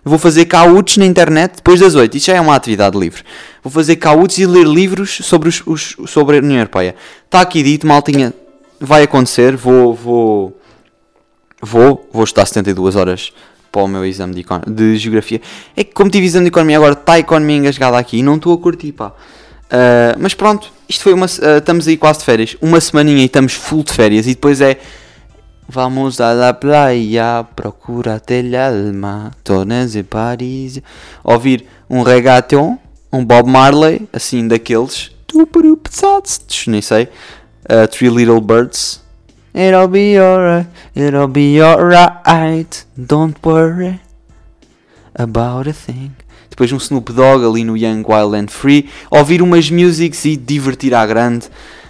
vou 0.03 0.17
fazer 0.17 0.45
cautos 0.45 0.97
na 0.97 1.05
internet 1.05 1.57
depois 1.57 1.79
das 1.79 1.93
8. 1.93 2.17
Isto 2.17 2.27
já 2.27 2.35
é 2.35 2.41
uma 2.41 2.55
atividade 2.55 2.97
livre. 2.97 3.21
Vou 3.63 3.71
fazer 3.71 3.97
cautos 3.97 4.39
e 4.39 4.45
ler 4.47 4.65
livros 4.65 5.19
sobre, 5.23 5.49
os, 5.49 5.61
os- 5.67 5.95
sobre 6.07 6.37
a 6.37 6.39
União 6.39 6.57
Europeia. 6.57 6.95
Está 7.25 7.41
aqui 7.41 7.61
dito, 7.61 7.85
maltinha, 7.85 8.33
vai 8.81 9.03
acontecer. 9.03 9.55
Vou, 9.55 9.93
vou, 9.93 10.61
vou, 11.61 12.09
vou 12.11 12.23
estar 12.23 12.45
72 12.45 12.95
horas 12.95 13.31
para 13.71 13.83
o 13.83 13.87
meu 13.87 14.05
exame 14.05 14.33
de, 14.33 14.45
de 14.67 14.97
geografia. 14.97 15.39
É 15.75 15.83
que 15.83 15.93
como 15.93 16.09
tive 16.09 16.25
exame 16.25 16.45
de 16.45 16.49
economia 16.49 16.77
agora, 16.77 16.93
está 16.93 17.13
a 17.13 17.19
economia 17.19 17.57
engasgada 17.57 17.97
aqui 17.97 18.17
e 18.17 18.23
não 18.23 18.35
estou 18.35 18.53
a 18.53 18.57
curtir, 18.57 18.91
pá. 18.91 19.13
Ah, 19.71 20.15
mas 20.19 20.33
pronto, 20.33 20.71
isto 20.89 21.03
foi 21.03 21.13
uma. 21.13 21.25
ah, 21.25 21.57
estamos 21.57 21.87
aí 21.87 21.95
quase 21.95 22.19
de 22.19 22.25
férias. 22.25 22.57
Uma 22.61 22.81
semaninha 22.81 23.21
e 23.21 23.25
estamos 23.25 23.53
full 23.53 23.83
de 23.83 23.93
férias. 23.93 24.27
E 24.27 24.31
depois 24.31 24.59
é. 24.59 24.77
Vamos 25.73 26.19
a 26.19 26.33
la 26.33 26.53
playa, 26.53 27.45
procura-te 27.55 28.39
el 28.39 28.55
alma, 28.55 29.31
tones 29.41 29.95
e 29.95 30.03
Paris. 30.03 30.81
Ouvir 31.23 31.65
um 31.89 32.01
reggaeton, 32.01 32.77
um 33.09 33.23
Bob 33.23 33.49
Marley, 33.49 34.05
assim 34.11 34.49
daqueles. 34.49 35.11
Nem 36.67 36.81
sei. 36.81 37.07
Ah, 37.73 37.87
Three 37.87 38.09
Little 38.09 38.41
Birds. 38.41 39.01
It'll 39.53 39.87
be 39.87 40.19
alright, 40.19 40.67
it'll 40.93 41.29
be 41.29 41.61
alright, 41.61 42.85
don't 42.97 43.37
worry 43.41 43.97
about 45.15 45.69
a 45.69 45.73
thing. 45.73 46.11
Depois 46.49 46.73
um 46.73 46.79
Snoop 46.81 47.13
Dogg 47.13 47.45
ali 47.45 47.63
no 47.63 47.77
Young 47.77 48.03
Wild 48.05 48.35
and 48.35 48.49
Free. 48.49 48.89
Ouvir 49.09 49.41
umas 49.41 49.69
musics 49.69 50.25
e 50.25 50.35
divertir 50.35 50.93
à 50.93 51.05
grande. 51.05 51.47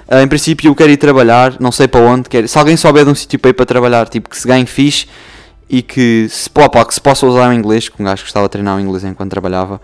Ah, 0.07 0.21
em 0.21 0.27
princípio 0.27 0.69
eu 0.69 0.75
quero 0.75 0.91
ir 0.91 0.97
trabalhar, 0.97 1.59
não 1.59 1.71
sei 1.71 1.87
para 1.87 2.01
onde. 2.01 2.29
Quero... 2.29 2.47
Se 2.47 2.59
alguém 2.59 2.77
souber 2.77 3.03
de 3.03 3.09
um 3.09 3.15
sítio 3.15 3.39
para 3.39 3.49
ir 3.49 3.53
para 3.53 3.65
trabalhar, 3.65 4.07
tipo 4.07 4.29
que 4.29 4.37
se 4.37 4.47
ganhe 4.47 4.67
fixe 4.67 5.07
e 5.67 5.81
que 5.81 6.27
se, 6.29 6.47
pá, 6.47 6.85
que 6.85 6.93
se 6.93 7.01
possa 7.01 7.25
usar 7.25 7.49
o 7.49 7.53
inglês, 7.53 7.89
que 7.89 7.99
um 7.99 8.05
gajo 8.05 8.21
que 8.21 8.29
estava 8.29 8.45
a 8.45 8.49
treinar 8.49 8.77
o 8.77 8.79
inglês 8.79 9.03
enquanto 9.03 9.31
trabalhava. 9.31 9.81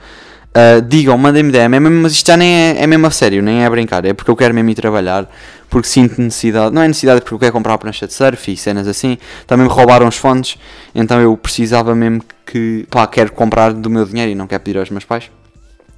Ah, 0.60 0.80
digam, 0.82 1.16
mandem-me 1.20 1.50
ideia, 1.50 1.66
é 1.66 1.70
mesmo- 1.70 2.02
mas 2.02 2.14
isto 2.14 2.26
já 2.26 2.36
nem 2.36 2.52
é, 2.52 2.82
é 2.82 2.88
mesmo 2.88 3.06
a 3.06 3.12
sério, 3.12 3.44
nem 3.44 3.62
é 3.62 3.66
a 3.68 3.70
brincar, 3.70 4.04
é 4.06 4.14
porque 4.14 4.32
eu 4.32 4.36
quero 4.36 4.56
mesmo 4.56 4.72
ir 4.72 4.76
trabalhar, 4.76 5.30
porque 5.70 5.88
sinto 5.88 6.20
necessidade, 6.20 6.74
não 6.74 6.82
é 6.82 6.88
necessidade 6.88 7.22
porque 7.22 7.36
eu 7.36 7.40
quero 7.40 7.54
comprar 7.54 7.74
uma 7.74 7.78
prancha 7.78 8.08
de 8.08 8.14
surf 8.14 8.52
e 8.52 8.58
cenas 8.58 8.88
assim, 8.88 9.20
também 9.46 9.68
me 9.68 9.72
roubaram 9.72 10.08
os 10.08 10.18
fones, 10.18 10.58
então 10.96 11.22
eu 11.22 11.38
precisava 11.38 11.94
mesmo 11.94 12.24
que, 12.44 12.88
pá, 12.90 13.06
quero 13.06 13.32
comprar 13.34 13.72
do 13.72 13.88
meu 13.88 14.04
dinheiro 14.04 14.32
e 14.32 14.36
não 14.36 14.48
quero 14.48 14.64
pedir 14.64 14.80
aos 14.80 14.90
meus 14.90 15.06
pais. 15.06 15.30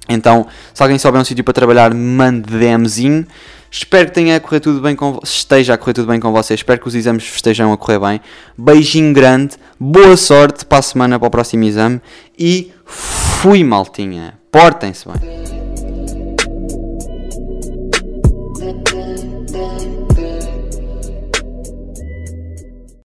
Então, 0.08 0.46
se 0.74 0.82
alguém 0.82 0.98
souber 0.98 1.20
um 1.20 1.24
sítio 1.24 1.44
para 1.44 1.54
trabalhar, 1.54 1.94
mande 1.94 2.50
DMzinho. 2.50 3.24
Espero 3.70 4.08
que 4.08 4.12
tenha 4.12 4.34
a 4.34 4.40
correr 4.40 4.58
tudo 4.58 4.80
bem 4.80 4.96
com 4.96 5.20
esteja 5.22 5.74
a 5.74 5.78
correr 5.78 5.92
tudo 5.92 6.08
bem 6.08 6.18
com 6.18 6.32
vocês. 6.32 6.58
Espero 6.58 6.80
que 6.80 6.88
os 6.88 6.94
exames 6.96 7.22
estejam 7.22 7.72
a 7.72 7.76
correr 7.78 8.00
bem. 8.00 8.20
Beijinho 8.58 9.14
grande, 9.14 9.54
boa 9.78 10.16
sorte 10.16 10.66
para 10.66 10.78
a 10.78 10.82
semana 10.82 11.16
para 11.16 11.28
o 11.28 11.30
próximo 11.30 11.62
exame 11.62 12.00
e 12.36 12.72
fui 12.84 13.62
maltinha. 13.62 14.39
Portem-se 14.50 15.08
bem. 15.08 15.59